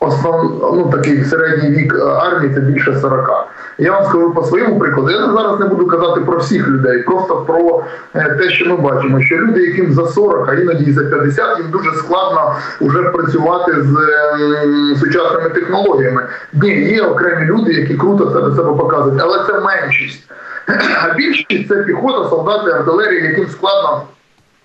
основ, 0.00 0.60
ну, 0.74 0.90
такий 0.92 1.24
середній 1.24 1.70
вік 1.70 1.94
армії 2.22 2.54
це 2.54 2.60
більше 2.60 2.96
40. 3.00 3.48
Я 3.78 3.92
вам 3.92 4.04
скажу 4.04 4.34
по 4.34 4.42
своєму 4.42 4.78
прикладу. 4.78 5.10
Я 5.10 5.18
зараз 5.18 5.60
не 5.60 5.66
буду 5.66 5.86
казати 5.86 6.20
про 6.20 6.38
всіх 6.38 6.68
людей, 6.68 7.02
просто 7.02 7.36
про 7.36 7.84
е, 8.14 8.36
те, 8.38 8.50
що 8.50 8.66
ми 8.66 8.76
бачимо, 8.76 9.20
що 9.20 9.36
люди, 9.36 9.60
яким 9.60 9.92
за 9.92 10.06
40, 10.06 10.48
а 10.48 10.54
іноді 10.54 10.84
і 10.84 10.92
за 10.92 11.04
50, 11.04 11.58
їм 11.58 11.70
дуже 11.70 11.92
складно 11.92 12.54
вже 12.80 13.02
працювати 13.02 13.72
з 13.82 13.96
сучасними 15.00 15.48
технологіями. 15.48 16.22
Ні, 16.52 16.70
є 16.70 17.02
окремі 17.02 17.44
люди, 17.44 17.72
які 17.72 17.94
круто 17.94 18.26
це 18.26 18.40
до 18.40 18.56
себе 18.56 18.72
показують, 18.76 19.22
але 19.22 19.46
це 19.46 19.60
меншість. 19.60 20.30
А 21.04 21.14
більшість 21.14 21.68
це 21.68 21.74
піхота, 21.76 22.28
солдати, 22.28 22.70
артилерія, 22.70 23.30
яким 23.30 23.46
складно 23.46 24.02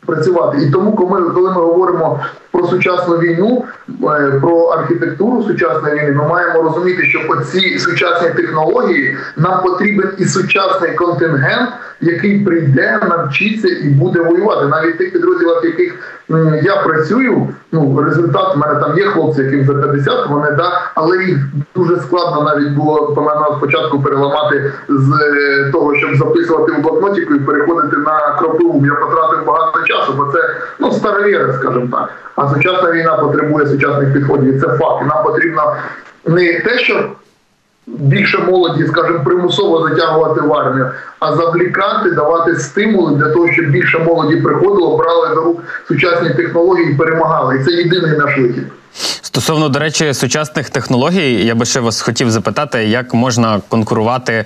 працювати. 0.05 0.57
І 0.61 0.71
тому, 0.71 0.95
коли 0.95 1.49
ми 1.49 1.61
говоримо 1.61 2.19
про 2.53 2.67
сучасну 2.67 3.17
війну, 3.17 3.65
е, 3.89 4.39
про 4.41 4.65
архітектуру 4.65 5.43
сучасної 5.43 5.95
війни, 5.95 6.11
ми 6.11 6.27
маємо 6.27 6.61
розуміти, 6.61 7.03
що 7.03 7.27
по 7.27 7.35
ці 7.35 7.79
сучасні 7.79 8.29
технології 8.29 9.17
нам 9.37 9.63
потрібен 9.63 10.09
і 10.17 10.25
сучасний 10.25 10.91
контингент, 10.95 11.69
який 12.01 12.39
прийде, 12.39 12.99
навчиться 13.09 13.67
і 13.67 13.89
буде 13.89 14.21
воювати. 14.21 14.67
Навіть 14.67 14.97
тих 14.97 15.13
підрозділах, 15.13 15.63
яких 15.63 15.95
я 16.63 16.75
працюю, 16.75 17.49
ну 17.71 18.01
результат 18.01 18.55
в 18.55 18.59
мене 18.59 18.79
там 18.79 18.97
є 18.97 19.05
хлопці, 19.05 19.41
яким 19.41 19.65
за 19.65 19.73
50, 19.73 20.29
вони 20.29 20.51
да, 20.51 20.91
але 20.95 21.23
їх 21.23 21.37
дуже 21.75 21.97
складно 21.97 22.41
навіть 22.41 22.73
було 22.73 23.13
по 23.15 23.21
мене 23.21 23.41
спочатку 23.57 24.01
переламати 24.01 24.73
з 24.89 25.11
е, 25.11 25.71
того, 25.71 25.95
щоб 25.95 26.15
записувати 26.15 26.71
в 26.71 26.81
блокнотіку 26.81 27.35
і 27.35 27.39
переходити 27.39 27.97
на 27.97 28.35
кропиву. 28.39 28.85
Я 28.85 28.93
потратив 28.93 29.45
багато 29.45 29.83
часу, 29.83 30.13
бо 30.17 30.25
це 30.25 30.39
ну 30.79 30.91
старовіри, 30.91 31.53
скажімо 31.59 31.87
так. 31.91 32.09
А 32.43 32.49
сучасна 32.56 32.91
війна 32.91 33.17
потребує 33.17 33.67
сучасних 33.67 34.13
підходів. 34.13 34.56
і 34.56 34.60
Це 34.60 34.67
факт. 34.67 35.06
Нам 35.08 35.23
потрібно 35.23 35.75
не 36.25 36.60
те, 36.60 36.79
що 36.79 37.10
більше 37.88 38.38
молоді, 38.38 38.88
скажімо, 38.88 39.19
примусово 39.25 39.89
затягувати 39.89 40.41
в 40.41 40.53
армію, 40.53 40.91
а 41.19 41.36
завлікати, 41.36 42.12
давати 42.12 42.56
стимули 42.56 43.15
для 43.15 43.29
того, 43.29 43.51
щоб 43.51 43.65
більше 43.65 43.99
молоді 43.99 44.36
приходило, 44.36 44.97
брали 44.97 45.36
до 45.36 45.41
рук 45.41 45.62
сучасні 45.88 46.29
технології 46.29 46.91
і 46.91 46.95
перемагали. 46.95 47.56
І 47.56 47.63
це 47.63 47.71
єдиний 47.71 48.17
наш 48.17 48.38
вихід. 48.38 48.63
Стосовно, 49.21 49.69
до 49.69 49.79
речі, 49.79 50.13
сучасних 50.13 50.69
технологій, 50.69 51.45
я 51.45 51.56
би 51.56 51.65
ще 51.65 51.79
вас 51.79 52.01
хотів 52.01 52.32
запитати, 52.32 52.86
як 52.86 53.13
можна 53.13 53.62
конкурувати 53.69 54.45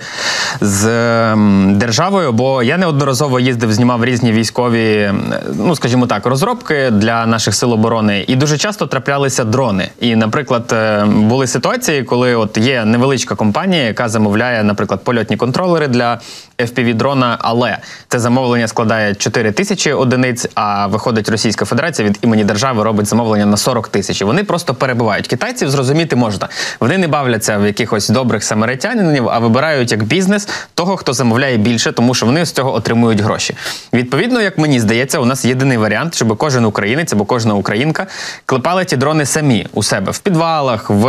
з 0.60 0.86
ем, 1.32 1.78
державою, 1.78 2.32
бо 2.32 2.62
я 2.62 2.78
неодноразово 2.78 3.40
їздив, 3.40 3.72
знімав 3.72 4.04
різні 4.04 4.32
військові, 4.32 5.12
ну 5.54 5.76
скажімо 5.76 6.06
так, 6.06 6.26
розробки 6.26 6.90
для 6.90 7.26
наших 7.26 7.54
сил 7.54 7.72
оборони, 7.72 8.24
і 8.28 8.36
дуже 8.36 8.58
часто 8.58 8.86
траплялися 8.86 9.44
дрони. 9.44 9.88
І, 10.00 10.16
наприклад, 10.16 10.72
е, 10.72 11.04
були 11.04 11.46
ситуації, 11.46 12.02
коли 12.02 12.34
от 12.34 12.58
є 12.58 12.84
невеличка 12.84 13.34
компанія, 13.34 13.82
яка 13.82 14.08
замовляє, 14.08 14.64
наприклад, 14.64 15.00
польотні 15.04 15.36
контролери 15.36 15.88
для 15.88 16.20
fpv 16.58 16.94
дрона, 16.94 17.38
але 17.40 17.78
це 18.08 18.18
замовлення 18.18 18.68
складає 18.68 19.14
4 19.14 19.52
тисячі 19.52 19.92
одиниць. 19.92 20.46
А 20.54 20.86
виходить 20.86 21.28
Російська 21.28 21.64
Федерація 21.64 22.08
від 22.08 22.18
імені 22.22 22.44
держави 22.44 22.82
робить 22.82 23.06
замовлення 23.06 23.46
на 23.46 23.56
40 23.56 23.88
тисяч. 23.88 24.22
Вони 24.22 24.44
просто 24.44 24.74
перебувають. 24.74 25.28
Китайців 25.28 25.70
зрозуміти 25.70 26.16
можна. 26.16 26.48
Вони 26.80 26.98
не 26.98 27.08
бавляться 27.08 27.58
в 27.58 27.66
якихось 27.66 28.08
добрих 28.08 28.44
самаритянинів, 28.44 29.28
а 29.28 29.38
вибирають 29.38 29.92
як 29.92 30.02
бізнес 30.02 30.48
того, 30.74 30.96
хто 30.96 31.12
замовляє 31.12 31.56
більше, 31.56 31.92
тому 31.92 32.14
що 32.14 32.26
вони 32.26 32.46
з 32.46 32.52
цього 32.52 32.74
отримують 32.74 33.20
гроші. 33.20 33.56
Відповідно, 33.92 34.40
як 34.40 34.58
мені 34.58 34.80
здається, 34.80 35.18
у 35.18 35.24
нас 35.24 35.44
єдиний 35.44 35.78
варіант, 35.78 36.14
щоб 36.14 36.36
кожен 36.36 36.64
українець 36.64 37.12
або 37.12 37.24
кожна 37.24 37.54
українка 37.54 38.06
клепали 38.46 38.84
ті 38.84 38.96
дрони 38.96 39.26
самі 39.26 39.66
у 39.72 39.82
себе 39.82 40.12
в 40.12 40.18
підвалах, 40.18 40.90
в 40.90 41.06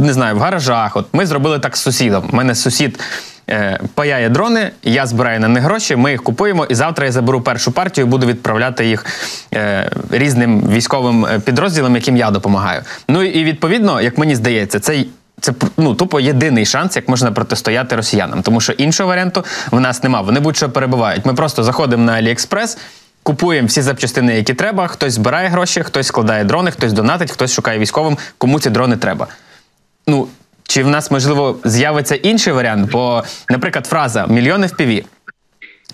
не 0.00 0.12
знаю, 0.12 0.36
в 0.36 0.38
гаражах. 0.38 0.96
От 0.96 1.06
ми 1.12 1.26
зробили 1.26 1.58
так 1.58 1.76
з 1.76 1.80
сусідом. 1.80 2.28
У 2.32 2.36
мене 2.36 2.54
сусід. 2.54 2.98
Е, 3.50 3.80
паяє 3.94 4.28
дрони, 4.28 4.70
я 4.82 5.06
збираю 5.06 5.40
на 5.40 5.48
них 5.48 5.62
гроші, 5.62 5.96
ми 5.96 6.10
їх 6.10 6.22
купуємо, 6.22 6.64
і 6.64 6.74
завтра 6.74 7.06
я 7.06 7.12
заберу 7.12 7.40
першу 7.40 7.72
партію, 7.72 8.06
і 8.06 8.10
буду 8.10 8.26
відправляти 8.26 8.86
їх 8.86 9.06
е, 9.54 9.90
різним 10.10 10.68
військовим 10.68 11.26
е, 11.26 11.38
підрозділам, 11.38 11.94
яким 11.94 12.16
я 12.16 12.30
допомагаю. 12.30 12.82
Ну 13.08 13.22
і 13.22 13.44
відповідно, 13.44 14.00
як 14.00 14.18
мені 14.18 14.34
здається, 14.34 14.80
це. 14.80 15.04
Це 15.40 15.52
ну 15.76 15.94
тупо 15.94 16.20
єдиний 16.20 16.66
шанс, 16.66 16.96
як 16.96 17.08
можна 17.08 17.32
протистояти 17.32 17.96
росіянам, 17.96 18.42
тому 18.42 18.60
що 18.60 18.72
іншого 18.72 19.08
варіанту 19.08 19.44
в 19.70 19.80
нас 19.80 20.02
нема. 20.02 20.20
Вони 20.20 20.40
будь-що 20.40 20.70
перебувають. 20.70 21.26
Ми 21.26 21.34
просто 21.34 21.64
заходимо 21.64 22.04
на 22.04 22.12
Аліекспрес, 22.12 22.78
купуємо 23.22 23.68
всі 23.68 23.82
запчастини, 23.82 24.36
які 24.36 24.54
треба. 24.54 24.86
Хтось 24.86 25.12
збирає 25.12 25.48
гроші, 25.48 25.82
хтось 25.82 26.06
складає 26.06 26.44
дрони, 26.44 26.70
хтось 26.70 26.92
донатить, 26.92 27.30
хтось 27.30 27.52
шукає 27.52 27.78
військовим, 27.78 28.18
кому 28.38 28.60
ці 28.60 28.70
дрони 28.70 28.96
треба. 28.96 29.26
Ну 30.06 30.28
чи 30.64 30.82
в 30.82 30.88
нас 30.88 31.10
можливо 31.10 31.58
з'явиться 31.64 32.14
інший 32.14 32.52
варіант? 32.52 32.90
Бо, 32.92 33.24
наприклад, 33.50 33.86
фраза 33.86 34.26
мільйони 34.26 34.66
в 34.66 34.76
піві. 34.76 35.04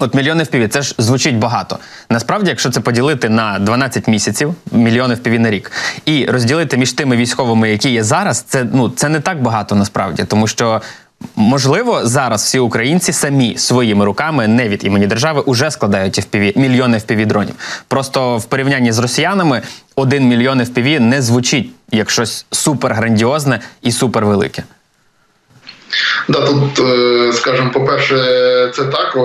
От 0.00 0.14
мільйони 0.14 0.44
FPV, 0.44 0.68
це 0.68 0.82
ж 0.82 0.94
звучить 0.98 1.38
багато. 1.38 1.78
Насправді, 2.10 2.50
якщо 2.50 2.70
це 2.70 2.80
поділити 2.80 3.28
на 3.28 3.58
12 3.58 4.08
місяців, 4.08 4.54
мільйони 4.72 5.14
FPV 5.14 5.38
на 5.38 5.50
рік, 5.50 5.72
і 6.04 6.26
розділити 6.26 6.76
між 6.76 6.92
тими 6.92 7.16
військовими, 7.16 7.70
які 7.70 7.90
є 7.90 8.04
зараз, 8.04 8.42
це 8.42 8.66
ну 8.72 8.88
це 8.88 9.08
не 9.08 9.20
так 9.20 9.42
багато 9.42 9.74
насправді, 9.74 10.24
тому 10.24 10.46
що 10.46 10.82
Можливо, 11.36 12.06
зараз 12.06 12.42
всі 12.42 12.58
українці 12.58 13.12
самі 13.12 13.56
своїми 13.56 14.04
руками, 14.04 14.48
не 14.48 14.68
від 14.68 14.84
імені 14.84 15.06
держави, 15.06 15.40
уже 15.40 15.70
складають 15.70 16.18
FPV, 16.18 16.58
мільйони 16.58 16.98
FPV 16.98 17.26
дронів. 17.26 17.54
Просто 17.88 18.36
в 18.36 18.44
порівнянні 18.44 18.92
з 18.92 18.98
росіянами 18.98 19.62
один 19.96 20.28
мільйон 20.28 20.60
FPV 20.60 21.00
не 21.00 21.22
звучить 21.22 21.70
як 21.90 22.10
щось 22.10 22.46
суперграндіозне 22.50 23.60
і 23.82 23.92
супервелике. 23.92 24.62
Да, 26.28 26.40
тут, 26.40 26.88
е, 26.88 27.32
скажімо, 27.32 27.70
по-перше, 27.74 28.14
це 28.74 28.84
так. 28.84 29.16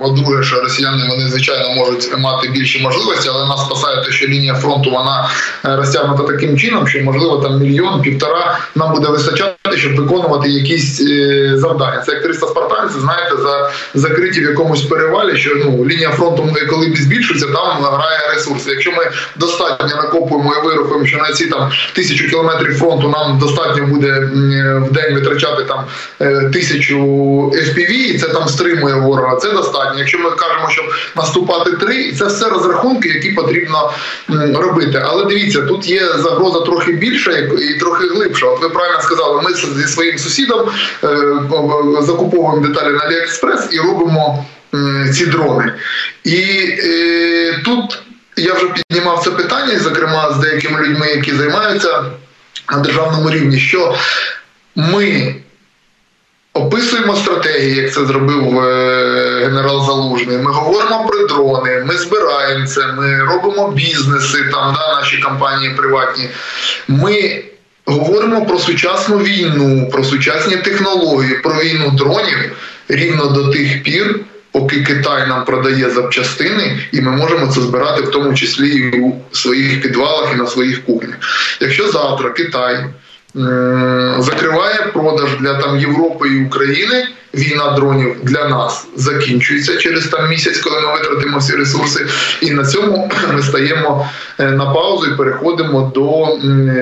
По-друге, 0.00 0.42
що 0.42 0.60
росіяни 0.60 1.08
вони 1.10 1.28
звичайно 1.28 1.74
можуть 1.74 2.18
мати 2.18 2.48
більші 2.48 2.82
можливості, 2.82 3.28
але 3.32 3.48
нас 3.48 3.60
спасає 3.60 4.04
те, 4.04 4.12
що 4.12 4.26
лінія 4.26 4.54
фронту 4.54 4.90
вона 4.90 5.30
е, 5.64 5.76
розтягнута 5.76 6.22
таким 6.22 6.58
чином, 6.58 6.88
що 6.88 7.00
можливо 7.02 7.36
там 7.36 7.58
мільйон, 7.60 8.02
півтора 8.02 8.58
нам 8.74 8.94
буде 8.94 9.08
вистачати, 9.08 9.76
щоб 9.76 9.96
виконувати 9.96 10.48
якісь 10.48 11.00
е, 11.00 11.52
завдання. 11.56 12.02
Це 12.06 12.12
як 12.12 12.22
300 12.22 12.46
спартанців, 12.46 13.00
знаєте, 13.00 13.36
за 13.36 13.70
закриті 13.94 14.40
в 14.40 14.42
якомусь 14.42 14.82
перевалі, 14.82 15.36
що 15.36 15.54
ну 15.54 15.86
лінія 15.86 16.10
фронту, 16.10 16.56
коли 16.70 16.94
збільшується, 16.96 17.46
там 17.46 17.82
грає 17.82 18.34
ресурси. 18.34 18.70
Якщо 18.70 18.92
ми 18.92 19.10
достатньо 19.36 19.96
накопуємо 19.96 20.54
і 20.54 20.66
вирухуємо, 20.66 21.06
що 21.06 21.18
на 21.18 21.32
ці 21.32 21.46
там 21.46 21.70
тисячу 21.92 22.28
кілометрів 22.28 22.78
фронту 22.78 23.08
нам 23.08 23.38
достатньо 23.38 23.86
буде 23.86 24.20
в 24.88 24.92
день 24.92 25.14
витрачати 25.14 25.64
там. 25.64 25.84
Е, 26.20 26.50
тисячу 26.52 26.98
FPV, 27.54 27.90
і 27.90 28.18
це 28.18 28.28
там 28.28 28.48
стримує 28.48 28.94
ворога. 28.94 29.36
Це 29.36 29.50
достатньо. 29.50 29.98
Якщо 29.98 30.18
ми 30.18 30.30
кажемо, 30.30 30.70
щоб 30.70 30.84
наступати 31.16 31.70
три, 31.70 32.12
це 32.12 32.24
все 32.24 32.48
розрахунки, 32.48 33.08
які 33.08 33.30
потрібно 33.30 33.92
робити. 34.54 35.02
Але 35.04 35.24
дивіться, 35.24 35.60
тут 35.60 35.88
є 35.88 36.08
загроза 36.08 36.60
трохи 36.60 36.92
більша 36.92 37.30
і 37.70 37.78
трохи 37.78 38.08
глибша. 38.08 38.46
От 38.46 38.62
ви 38.62 38.68
правильно 38.68 39.00
сказали, 39.02 39.42
ми 39.42 39.54
зі 39.54 39.88
своїм 39.88 40.18
сусідом 40.18 40.68
е, 41.04 41.08
закуповуємо 42.00 42.66
деталі 42.66 42.92
на 42.92 43.04
Аліекспрес 43.04 43.68
і 43.70 43.78
робимо 43.78 44.46
ці 45.14 45.26
дрони. 45.26 45.72
І 46.24 46.40
е, 46.82 47.62
тут 47.64 47.98
я 48.36 48.54
вже 48.54 48.66
піднімав 48.66 49.20
це 49.24 49.30
питання, 49.30 49.78
зокрема 49.78 50.32
з 50.32 50.36
деякими 50.36 50.80
людьми, 50.80 51.06
які 51.06 51.34
займаються 51.34 52.04
на 52.72 52.78
державному 52.78 53.30
рівні, 53.30 53.58
що 53.58 53.94
ми 54.76 55.34
описуємо 56.58 57.16
стратегії, 57.16 57.74
як 57.74 57.92
це 57.92 58.04
зробив 58.04 58.58
е, 58.58 59.44
генерал 59.44 59.86
Залужний. 59.86 60.38
Ми 60.38 60.52
говоримо 60.52 61.06
про 61.06 61.26
дрони, 61.26 61.84
ми 61.86 61.96
збираємо 61.96 62.66
це, 62.66 62.86
ми 62.86 63.24
робимо 63.24 63.70
бізнеси, 63.70 64.38
там 64.52 64.74
да, 64.74 64.94
наші 65.00 65.18
компанії 65.18 65.70
приватні. 65.70 66.28
Ми 66.88 67.42
говоримо 67.86 68.46
про 68.46 68.58
сучасну 68.58 69.18
війну, 69.18 69.88
про 69.92 70.04
сучасні 70.04 70.56
технології, 70.56 71.34
про 71.34 71.52
війну 71.52 71.90
дронів 71.90 72.56
рівно 72.88 73.26
до 73.26 73.48
тих 73.48 73.82
пір. 73.82 74.20
Поки 74.52 74.82
Китай 74.82 75.28
нам 75.28 75.44
продає 75.44 75.90
запчастини, 75.90 76.78
і 76.92 77.00
ми 77.00 77.10
можемо 77.10 77.46
це 77.46 77.60
збирати 77.60 78.02
в 78.02 78.10
тому 78.10 78.34
числі 78.34 78.68
і 78.68 79.00
у 79.00 79.12
своїх 79.32 79.82
підвалах 79.82 80.32
і 80.34 80.36
на 80.36 80.46
своїх 80.46 80.84
кухнях. 80.84 81.16
Якщо 81.60 81.90
завтра 81.90 82.30
Китай 82.30 82.84
закриває 84.18 84.90
продаж 84.92 85.30
для 85.40 85.54
там 85.54 85.78
Європи 85.78 86.28
і 86.28 86.44
України. 86.44 87.08
Війна 87.34 87.70
дронів 87.70 88.16
для 88.22 88.48
нас 88.48 88.86
закінчується 88.96 89.76
через 89.76 90.06
там 90.06 90.28
місяць, 90.28 90.58
коли 90.58 90.80
ми 90.80 90.92
витратимо 90.92 91.38
всі 91.38 91.52
ресурси, 91.52 92.06
і 92.40 92.50
на 92.50 92.64
цьому 92.64 93.10
ми 93.34 93.42
стаємо 93.42 94.08
е, 94.38 94.50
на 94.50 94.66
паузу 94.66 95.06
і 95.06 95.16
переходимо 95.16 95.92
до 95.94 96.26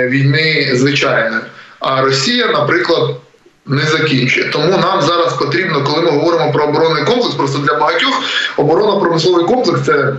війни 0.08 0.70
звичайної. 0.74 1.42
А 1.80 2.02
Росія, 2.02 2.46
наприклад, 2.46 3.16
не 3.66 3.82
закінчує. 3.82 4.48
Тому 4.48 4.78
нам 4.78 5.02
зараз 5.02 5.32
потрібно, 5.32 5.84
коли 5.84 6.02
ми 6.02 6.10
говоримо 6.10 6.52
про 6.52 6.64
оборонний 6.64 7.04
комплекс, 7.04 7.34
просто 7.34 7.58
для 7.58 7.74
багатьох 7.74 8.22
оборонно-промисловий 8.56 9.44
комплекс 9.44 9.80
це 9.86 10.12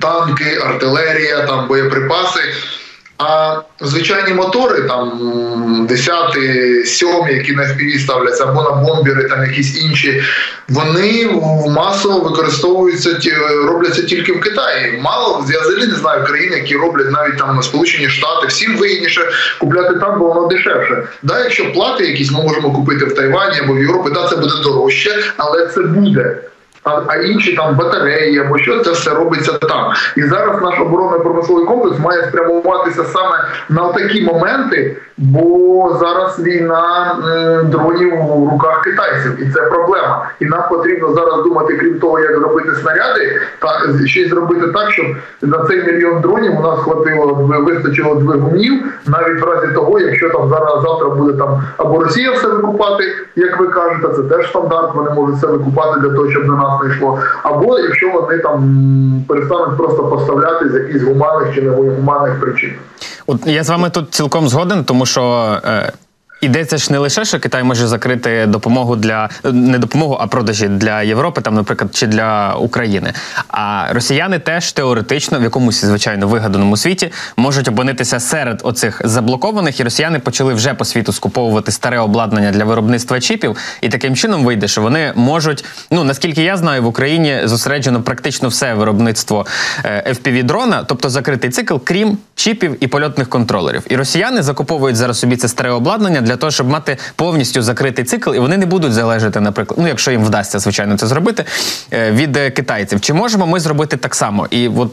танки, 0.00 0.60
артилерія, 0.64 1.46
там 1.46 1.68
боєприпаси. 1.68 2.40
А 3.24 3.60
звичайні 3.80 4.34
мотори, 4.34 4.82
там 4.82 5.86
10, 5.88 6.14
7, 6.84 7.08
які 7.28 7.52
на 7.52 7.62
FPV 7.62 7.98
ставляться, 7.98 8.44
або 8.44 8.62
на 8.62 8.70
бомбери, 8.70 9.24
там 9.24 9.44
якісь 9.44 9.84
інші, 9.84 10.22
вони 10.68 11.30
масово 11.68 12.20
використовуються, 12.20 13.18
робляться 13.66 14.02
тільки 14.02 14.32
в 14.32 14.40
Китаї. 14.40 15.00
Мало 15.02 15.44
я 15.52 15.60
взагалі 15.60 15.86
не 15.86 15.94
знаю 15.94 16.24
країн, 16.24 16.52
які 16.52 16.76
роблять 16.76 17.10
навіть 17.10 17.38
там 17.38 17.62
Сполучені 17.62 18.08
Штати. 18.08 18.46
Всім 18.46 18.76
вигідніше 18.76 19.20
купляти 19.60 19.94
там, 19.94 20.18
бо 20.18 20.28
воно 20.28 20.46
дешевше. 20.46 21.02
Да, 21.22 21.38
якщо 21.38 21.72
плати 21.72 22.04
якісь 22.06 22.32
ми 22.32 22.42
можемо 22.42 22.72
купити 22.72 23.04
в 23.04 23.14
Тайвані 23.14 23.58
або 23.64 23.74
в 23.74 23.78
Європі, 23.78 24.10
да, 24.14 24.28
це 24.28 24.36
буде 24.36 24.54
дорожче, 24.62 25.24
але 25.36 25.66
це 25.66 25.80
буде 25.80 26.36
а 26.84 27.16
інші 27.16 27.56
там 27.56 27.76
батареї 27.76 28.38
або 28.38 28.58
що 28.58 28.78
це 28.78 28.90
все 28.90 29.10
робиться 29.10 29.52
там. 29.52 29.92
І 30.16 30.22
зараз 30.22 30.62
наш 30.62 30.80
оборонно-промисловий 30.80 31.66
комплекс 31.66 31.98
має 31.98 32.22
спрямуватися 32.22 33.04
саме 33.04 33.44
на 33.68 33.92
такі 33.92 34.22
моменти, 34.22 34.96
бо 35.16 35.96
зараз 36.00 36.40
війна 36.40 37.16
дронів 37.64 38.12
в 38.16 38.50
руках 38.50 38.82
китайців, 38.82 39.42
і 39.42 39.52
це 39.52 39.60
проблема. 39.62 40.28
І 40.40 40.44
нам 40.44 40.62
потрібно 40.70 41.12
зараз 41.12 41.42
думати, 41.44 41.76
крім 41.76 41.98
того, 41.98 42.20
як 42.20 42.38
зробити 42.38 42.74
снаряди, 42.74 43.40
та 43.58 44.06
ще 44.06 44.20
й 44.20 44.28
зробити 44.28 44.66
так, 44.66 44.90
щоб 44.90 45.06
на 45.42 45.64
цей 45.64 45.84
мільйон 45.84 46.20
дронів 46.20 46.58
у 46.58 46.62
нас 46.62 46.78
хватило 46.80 47.34
вистачило 47.66 48.14
двигунів, 48.14 48.82
навіть 49.06 49.42
в 49.42 49.44
разі 49.44 49.74
того, 49.74 50.00
якщо 50.00 50.28
там 50.28 50.48
зараз 50.48 50.82
завтра 50.82 51.08
буде 51.08 51.38
там 51.38 51.62
або 51.76 52.04
Росія 52.04 52.32
все 52.32 52.48
викупати, 52.48 53.04
як 53.36 53.60
ви 53.60 53.66
кажете, 53.66 54.08
це 54.08 54.22
теж 54.22 54.48
стандарт. 54.48 54.94
Вони 54.94 55.10
можуть 55.10 55.36
все 55.36 55.46
викупати 55.46 56.00
для 56.00 56.10
того, 56.10 56.30
щоб 56.30 56.46
на 56.46 56.56
нас 56.56 56.71
не 56.82 56.94
йшло. 56.94 57.18
Або 57.42 57.78
якщо 57.78 58.10
вони 58.10 58.38
там 58.38 59.24
перестануть 59.28 59.76
просто 59.76 60.04
поставляти 60.04 60.68
з 60.68 60.74
якихось 60.74 61.02
гуманних 61.02 61.54
чи 61.54 61.62
негуманних 61.62 62.40
причин. 62.40 62.72
От 63.26 63.46
я 63.46 63.64
з 63.64 63.70
вами 63.70 63.90
тут 63.90 64.14
цілком 64.14 64.48
згоден, 64.48 64.84
тому 64.84 65.06
що. 65.06 65.56
Е... 65.64 65.92
Ідеться 66.42 66.76
ж 66.76 66.92
не 66.92 66.98
лише, 66.98 67.24
що 67.24 67.40
Китай 67.40 67.62
може 67.62 67.86
закрити 67.86 68.46
допомогу 68.46 68.96
для 68.96 69.28
не 69.44 69.78
допомогу, 69.78 70.18
а 70.20 70.26
продажі 70.26 70.68
для 70.68 71.02
Європи, 71.02 71.40
там, 71.40 71.54
наприклад, 71.54 71.90
чи 71.94 72.06
для 72.06 72.54
України. 72.54 73.12
А 73.48 73.86
росіяни 73.90 74.38
теж 74.38 74.72
теоретично 74.72 75.38
в 75.38 75.42
якомусь 75.42 75.84
звичайно 75.84 76.28
вигаданому 76.28 76.76
світі 76.76 77.12
можуть 77.36 77.68
опинитися 77.68 78.20
серед 78.20 78.60
оцих 78.64 79.00
заблокованих, 79.04 79.80
і 79.80 79.82
росіяни 79.82 80.18
почали 80.18 80.54
вже 80.54 80.74
по 80.74 80.84
світу 80.84 81.12
скуповувати 81.12 81.72
старе 81.72 81.98
обладнання 81.98 82.50
для 82.50 82.64
виробництва 82.64 83.20
чіпів. 83.20 83.56
І 83.80 83.88
таким 83.88 84.16
чином 84.16 84.44
вийде, 84.44 84.68
що 84.68 84.82
вони 84.82 85.12
можуть. 85.16 85.64
Ну 85.90 86.04
наскільки 86.04 86.42
я 86.42 86.56
знаю, 86.56 86.82
в 86.82 86.86
Україні 86.86 87.40
зосереджено 87.44 88.02
практично 88.02 88.48
все 88.48 88.74
виробництво 88.74 89.46
е, 89.84 90.14
fpv 90.22 90.42
дрона, 90.42 90.84
тобто 90.88 91.10
закритий 91.10 91.50
цикл, 91.50 91.76
крім 91.84 92.18
чіпів 92.34 92.76
і 92.84 92.86
польотних 92.86 93.28
контролерів. 93.28 93.82
І 93.88 93.96
росіяни 93.96 94.42
закуповують 94.42 94.96
зараз 94.96 95.18
собі 95.18 95.36
це 95.36 95.48
старе 95.48 95.70
обладнання 95.70 96.20
для 96.20 96.31
того, 96.36 96.50
щоб 96.50 96.68
мати 96.68 96.98
повністю 97.16 97.62
закритий 97.62 98.04
цикл, 98.04 98.34
і 98.34 98.38
вони 98.38 98.56
не 98.56 98.66
будуть 98.66 98.92
залежати, 98.92 99.40
наприклад, 99.40 99.78
ну 99.82 99.88
якщо 99.88 100.10
їм 100.10 100.24
вдасться 100.24 100.58
звичайно 100.58 100.98
це 100.98 101.06
зробити 101.06 101.44
е, 101.92 102.10
від 102.10 102.36
е, 102.36 102.50
китайців. 102.50 103.00
Чи 103.00 103.14
можемо 103.14 103.46
ми 103.46 103.60
зробити 103.60 103.96
так 103.96 104.14
само? 104.14 104.46
І 104.50 104.68
от 104.68 104.90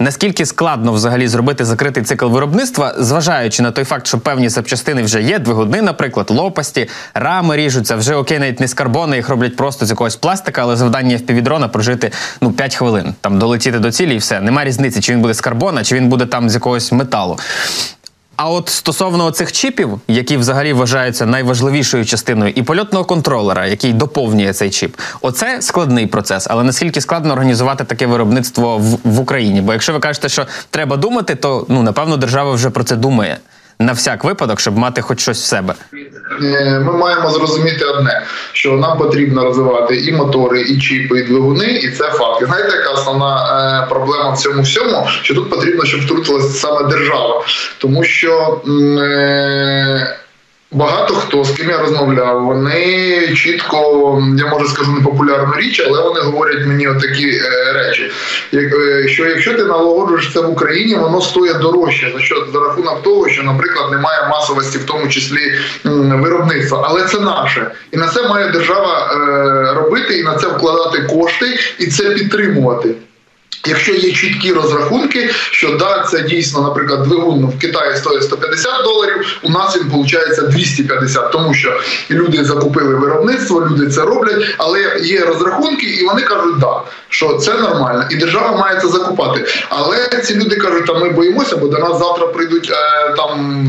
наскільки 0.00 0.46
складно 0.46 0.92
взагалі 0.92 1.28
зробити 1.28 1.64
закритий 1.64 2.02
цикл 2.02 2.26
виробництва, 2.26 2.94
зважаючи 2.98 3.62
на 3.62 3.70
той 3.70 3.84
факт, 3.84 4.06
що 4.06 4.18
певні 4.18 4.48
запчастини 4.48 5.02
вже 5.02 5.22
є, 5.22 5.38
двигуни, 5.38 5.82
наприклад, 5.82 6.30
лопасті, 6.30 6.88
рами 7.14 7.56
ріжуться, 7.56 7.96
вже 7.96 8.14
окей, 8.14 8.38
навіть 8.38 8.60
не 8.60 8.68
з 8.68 8.74
карбону, 8.74 9.14
їх 9.14 9.28
роблять 9.28 9.56
просто 9.56 9.86
з 9.86 9.90
якогось 9.90 10.16
пластика, 10.16 10.62
але 10.62 10.76
завдання 10.76 11.16
впівдрона 11.16 11.68
прожити 11.68 12.12
ну 12.40 12.52
5 12.52 12.76
хвилин, 12.76 13.14
там 13.20 13.38
долетіти 13.38 13.78
до 13.78 13.92
цілі, 13.92 14.14
і 14.14 14.18
все. 14.18 14.40
Нема 14.40 14.64
різниці, 14.64 15.00
чи 15.00 15.12
він 15.12 15.20
буде 15.20 15.34
з 15.34 15.40
карбона, 15.40 15.84
чи 15.84 15.94
він 15.94 16.08
буде 16.08 16.26
там 16.26 16.50
з 16.50 16.54
якогось 16.54 16.92
металу. 16.92 17.38
А 18.38 18.50
от 18.50 18.68
стосовно 18.68 19.30
цих 19.30 19.52
чіпів, 19.52 20.00
які 20.08 20.36
взагалі 20.36 20.72
вважаються 20.72 21.26
найважливішою 21.26 22.04
частиною, 22.04 22.52
і 22.56 22.62
польотного 22.62 23.04
контролера, 23.04 23.66
який 23.66 23.92
доповнює 23.92 24.52
цей 24.52 24.70
чіп, 24.70 24.96
оце 25.20 25.62
складний 25.62 26.06
процес. 26.06 26.46
Але 26.50 26.64
наскільки 26.64 27.00
складно 27.00 27.32
організувати 27.32 27.84
таке 27.84 28.06
виробництво 28.06 28.78
в, 28.78 28.98
в 29.04 29.20
Україні? 29.20 29.60
Бо 29.60 29.72
якщо 29.72 29.92
ви 29.92 29.98
кажете, 29.98 30.28
що 30.28 30.46
треба 30.70 30.96
думати, 30.96 31.34
то 31.34 31.66
ну 31.68 31.82
напевно 31.82 32.16
держава 32.16 32.52
вже 32.52 32.70
про 32.70 32.84
це 32.84 32.96
думає 32.96 33.38
на 33.78 33.92
всяк 33.92 34.24
випадок, 34.24 34.60
щоб 34.60 34.78
мати 34.78 35.02
хоч 35.02 35.20
щось 35.20 35.42
в 35.42 35.44
себе? 35.44 35.74
Е, 36.42 36.78
ми 36.78 36.92
маємо 36.92 37.30
зрозуміти 37.30 37.84
одне: 37.84 38.22
що 38.52 38.72
нам 38.72 38.98
потрібно 38.98 39.44
розвивати 39.44 39.96
і 39.96 40.12
мотори, 40.12 40.62
і 40.62 40.80
чіпи, 40.80 41.20
і 41.20 41.22
двигуни, 41.22 41.66
і 41.66 41.90
це 41.90 42.04
факт. 42.04 42.42
І 42.42 42.44
Знаєте, 42.44 42.76
яка 42.76 42.90
основна 42.90 43.82
е, 43.84 43.88
проблема 43.88 44.30
в 44.30 44.38
цьому 44.38 44.62
всьому? 44.62 45.06
Що 45.22 45.34
тут 45.34 45.50
потрібно, 45.50 45.84
щоб 45.84 46.00
втрутилася 46.00 46.48
саме 46.48 46.88
держава, 46.88 47.44
тому 47.78 48.04
що. 48.04 48.60
Е, 49.00 50.18
Багато 50.70 51.14
хто 51.14 51.44
з 51.44 51.50
ким 51.50 51.70
я 51.70 51.78
розмовляв, 51.78 52.44
вони 52.44 53.34
чітко, 53.36 54.22
я 54.38 54.46
можу 54.46 54.68
скажу 54.68 54.92
непопулярну 54.92 55.54
річ, 55.56 55.84
але 55.86 56.02
вони 56.02 56.20
говорять 56.20 56.66
мені 56.66 56.88
отакі 56.88 57.28
е, 57.28 57.72
речі. 57.72 58.10
Е, 58.54 59.08
що 59.08 59.26
якщо 59.26 59.54
ти 59.54 59.64
налагоджуєш 59.64 60.32
це 60.32 60.40
в 60.40 60.50
Україні, 60.50 60.94
воно 60.94 61.20
стоїть 61.20 61.58
дорожче 61.58 62.12
за 62.14 62.20
що 62.20 62.46
за 62.52 62.60
рахунок 62.60 63.02
того, 63.02 63.28
що, 63.28 63.42
наприклад, 63.42 63.92
немає 63.92 64.28
масовості, 64.30 64.78
в 64.78 64.84
тому 64.84 65.08
числі 65.08 65.54
виробництва, 65.84 66.86
але 66.88 67.04
це 67.04 67.20
наше, 67.20 67.70
і 67.92 67.96
на 67.96 68.08
це 68.08 68.28
має 68.28 68.48
держава 68.48 69.12
е, 69.12 69.74
робити, 69.74 70.18
і 70.18 70.22
на 70.22 70.36
це 70.36 70.46
вкладати 70.46 71.02
кошти, 71.02 71.46
і 71.78 71.86
це 71.86 72.10
підтримувати. 72.10 72.88
Якщо 73.66 73.92
є 73.92 74.12
чіткі 74.12 74.52
розрахунки, 74.52 75.30
що 75.50 75.70
да, 75.70 76.06
це 76.10 76.22
дійсно, 76.22 76.62
наприклад, 76.62 77.02
двигун 77.02 77.46
в 77.46 77.58
Китаї 77.58 77.96
стоїть 77.96 78.22
150 78.22 78.84
доларів, 78.84 79.38
у 79.42 79.50
нас 79.50 79.76
він 79.76 79.84
виходить 79.84 80.50
250, 80.50 81.32
тому 81.32 81.54
що 81.54 81.80
люди 82.10 82.44
закупили 82.44 82.94
виробництво, 82.94 83.68
люди 83.70 83.86
це 83.86 84.00
роблять, 84.00 84.54
але 84.58 84.96
є 85.02 85.20
розрахунки, 85.24 85.86
і 85.86 86.04
вони 86.04 86.22
кажуть, 86.22 86.58
да, 86.58 86.80
що 87.08 87.34
це 87.34 87.54
нормально, 87.54 88.04
і 88.10 88.16
держава 88.16 88.56
має 88.56 88.80
це 88.80 88.88
закупати. 88.88 89.44
Але 89.68 90.08
ці 90.24 90.34
люди 90.34 90.56
кажуть, 90.56 90.86
та 90.86 90.94
ми 90.94 91.10
боїмося, 91.10 91.56
бо 91.56 91.68
до 91.68 91.78
нас 91.78 91.98
завтра 91.98 92.26
прийдуть 92.26 92.70
е, 92.70 93.14
там 93.16 93.64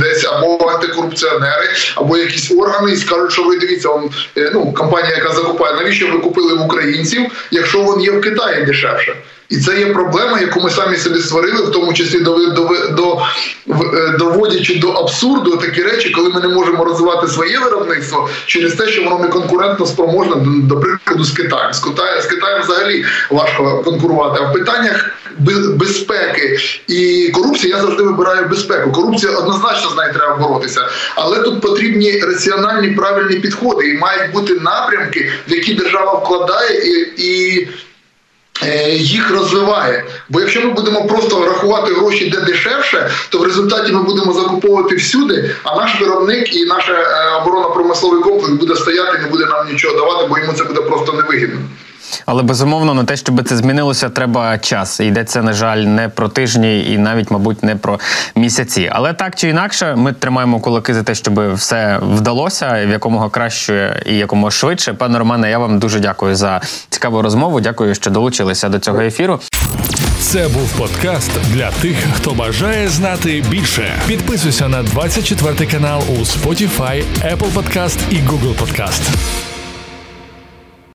десь 0.00 0.24
або 0.24 0.68
антикорупціонери, 0.68 1.68
або 1.94 2.16
якісь 2.16 2.50
органи 2.50 2.92
і 2.92 2.96
скажуть, 2.96 3.32
що 3.32 3.42
ви 3.42 3.58
дивіться, 3.58 3.88
он, 3.88 4.10
е, 4.36 4.50
ну 4.54 4.72
компанія, 4.72 5.16
яка 5.16 5.32
закупає, 5.32 5.74
навіщо 5.74 6.08
ви 6.12 6.18
купили 6.18 6.54
в 6.54 6.62
українців, 6.62 7.48
якщо 7.50 7.78
він 7.78 8.00
є 8.00 8.10
в 8.10 8.20
Китаї 8.20 8.64
дешевше. 8.64 8.89
І 9.50 9.56
це 9.56 9.78
є 9.78 9.86
проблема, 9.86 10.40
яку 10.40 10.60
ми 10.60 10.70
самі 10.70 10.96
собі 10.96 11.18
створили, 11.18 11.62
в 11.62 11.72
тому 11.72 11.92
числі 11.92 12.18
е, 12.18 12.22
доводячи 14.18 14.78
до 14.78 14.88
абсурду 14.90 15.56
такі 15.56 15.82
речі, 15.82 16.10
коли 16.10 16.28
ми 16.28 16.40
не 16.40 16.48
можемо 16.48 16.84
розвивати 16.84 17.28
своє 17.28 17.58
виробництво 17.58 18.28
через 18.46 18.74
те, 18.74 18.88
що 18.88 19.04
воно 19.04 19.18
не 19.18 19.28
конкурентно 19.28 19.86
спроможне, 19.86 20.34
до, 20.44 20.80
прикладу, 20.80 21.24
з 21.24 21.30
Китаєм. 21.30 21.72
З 21.72 21.78
Китаєм 21.78 22.22
з 22.22 22.26
Китаєм 22.26 22.62
взагалі 22.62 23.04
важко 23.30 23.82
конкурувати. 23.84 24.40
А 24.42 24.50
в 24.50 24.52
питаннях 24.52 25.10
безпеки 25.74 26.58
і 26.86 27.30
корупції 27.34 27.72
я 27.72 27.80
завжди 27.80 28.02
вибираю 28.02 28.48
безпеку. 28.48 28.92
Корупція 28.92 29.32
однозначно 29.32 29.90
з 29.90 29.96
нею 29.96 30.12
треба 30.12 30.36
боротися, 30.36 30.88
але 31.14 31.38
тут 31.38 31.60
потрібні 31.60 32.20
раціональні 32.20 32.88
правильні 32.88 33.36
підходи 33.36 33.88
і 33.88 33.98
мають 33.98 34.32
бути 34.32 34.54
напрямки, 34.54 35.30
в 35.48 35.52
які 35.52 35.74
держава 35.74 36.12
вкладає 36.12 36.78
і. 36.78 37.14
і 37.16 37.68
їх 38.96 39.30
розвиває. 39.30 40.04
Бо 40.28 40.40
якщо 40.40 40.60
ми 40.60 40.70
будемо 40.70 41.04
просто 41.04 41.44
рахувати 41.46 41.92
гроші 41.92 42.30
де 42.30 42.40
дешевше, 42.40 43.10
то 43.28 43.38
в 43.38 43.44
результаті 43.44 43.92
ми 43.92 44.02
будемо 44.02 44.32
закуповувати 44.32 44.96
всюди, 44.96 45.54
а 45.62 45.76
наш 45.76 46.00
виробник 46.00 46.56
і 46.56 46.64
наша 46.64 46.92
е, 46.92 47.42
оборонно-промисловий 47.42 48.22
комплекс 48.22 48.52
буде 48.52 48.76
стояти, 48.76 49.18
не 49.18 49.28
буде 49.28 49.46
нам 49.46 49.72
нічого 49.72 49.96
давати, 49.96 50.26
бо 50.28 50.38
йому 50.38 50.52
це 50.52 50.64
буде 50.64 50.80
просто 50.80 51.12
невигідно. 51.12 51.60
Але 52.26 52.42
безумовно 52.42 52.94
на 52.94 53.04
те, 53.04 53.16
щоб 53.16 53.48
це 53.48 53.56
змінилося, 53.56 54.08
треба 54.08 54.58
час. 54.58 55.00
І 55.00 55.04
йдеться, 55.04 55.42
на 55.42 55.52
жаль, 55.52 55.78
не 55.78 56.08
про 56.08 56.28
тижні 56.28 56.92
і 56.92 56.98
навіть, 56.98 57.30
мабуть, 57.30 57.62
не 57.62 57.76
про 57.76 58.00
місяці. 58.34 58.90
Але 58.92 59.12
так 59.12 59.36
чи 59.36 59.48
інакше, 59.48 59.94
ми 59.96 60.12
тримаємо 60.12 60.60
кулаки 60.60 60.94
за 60.94 61.02
те, 61.02 61.14
щоб 61.14 61.54
все 61.54 61.98
вдалося 62.02 62.84
в 62.86 62.90
якомога 62.90 63.28
краще 63.28 64.02
і 64.06 64.16
якомога 64.16 64.50
швидше. 64.50 64.92
Пане 64.92 65.18
Романе, 65.18 65.50
я 65.50 65.58
вам 65.58 65.78
дуже 65.78 66.00
дякую 66.00 66.36
за 66.36 66.60
цікаву 66.88 67.22
розмову. 67.22 67.60
Дякую, 67.60 67.94
що 67.94 68.10
долучилися 68.10 68.68
до 68.68 68.78
цього 68.78 69.00
ефіру. 69.00 69.40
Це 70.20 70.48
був 70.48 70.72
подкаст 70.72 71.30
для 71.52 71.70
тих, 71.70 71.96
хто 72.16 72.30
бажає 72.30 72.88
знати 72.88 73.44
більше. 73.48 73.92
Підписуйся 74.06 74.68
на 74.68 74.82
24 74.82 75.66
канал 75.66 76.02
у 76.08 76.12
Spotify, 76.12 77.04
Apple 77.24 77.52
Podcast 77.54 77.98
і 78.10 78.14
Google 78.14 78.54
Podcast. 78.54 79.00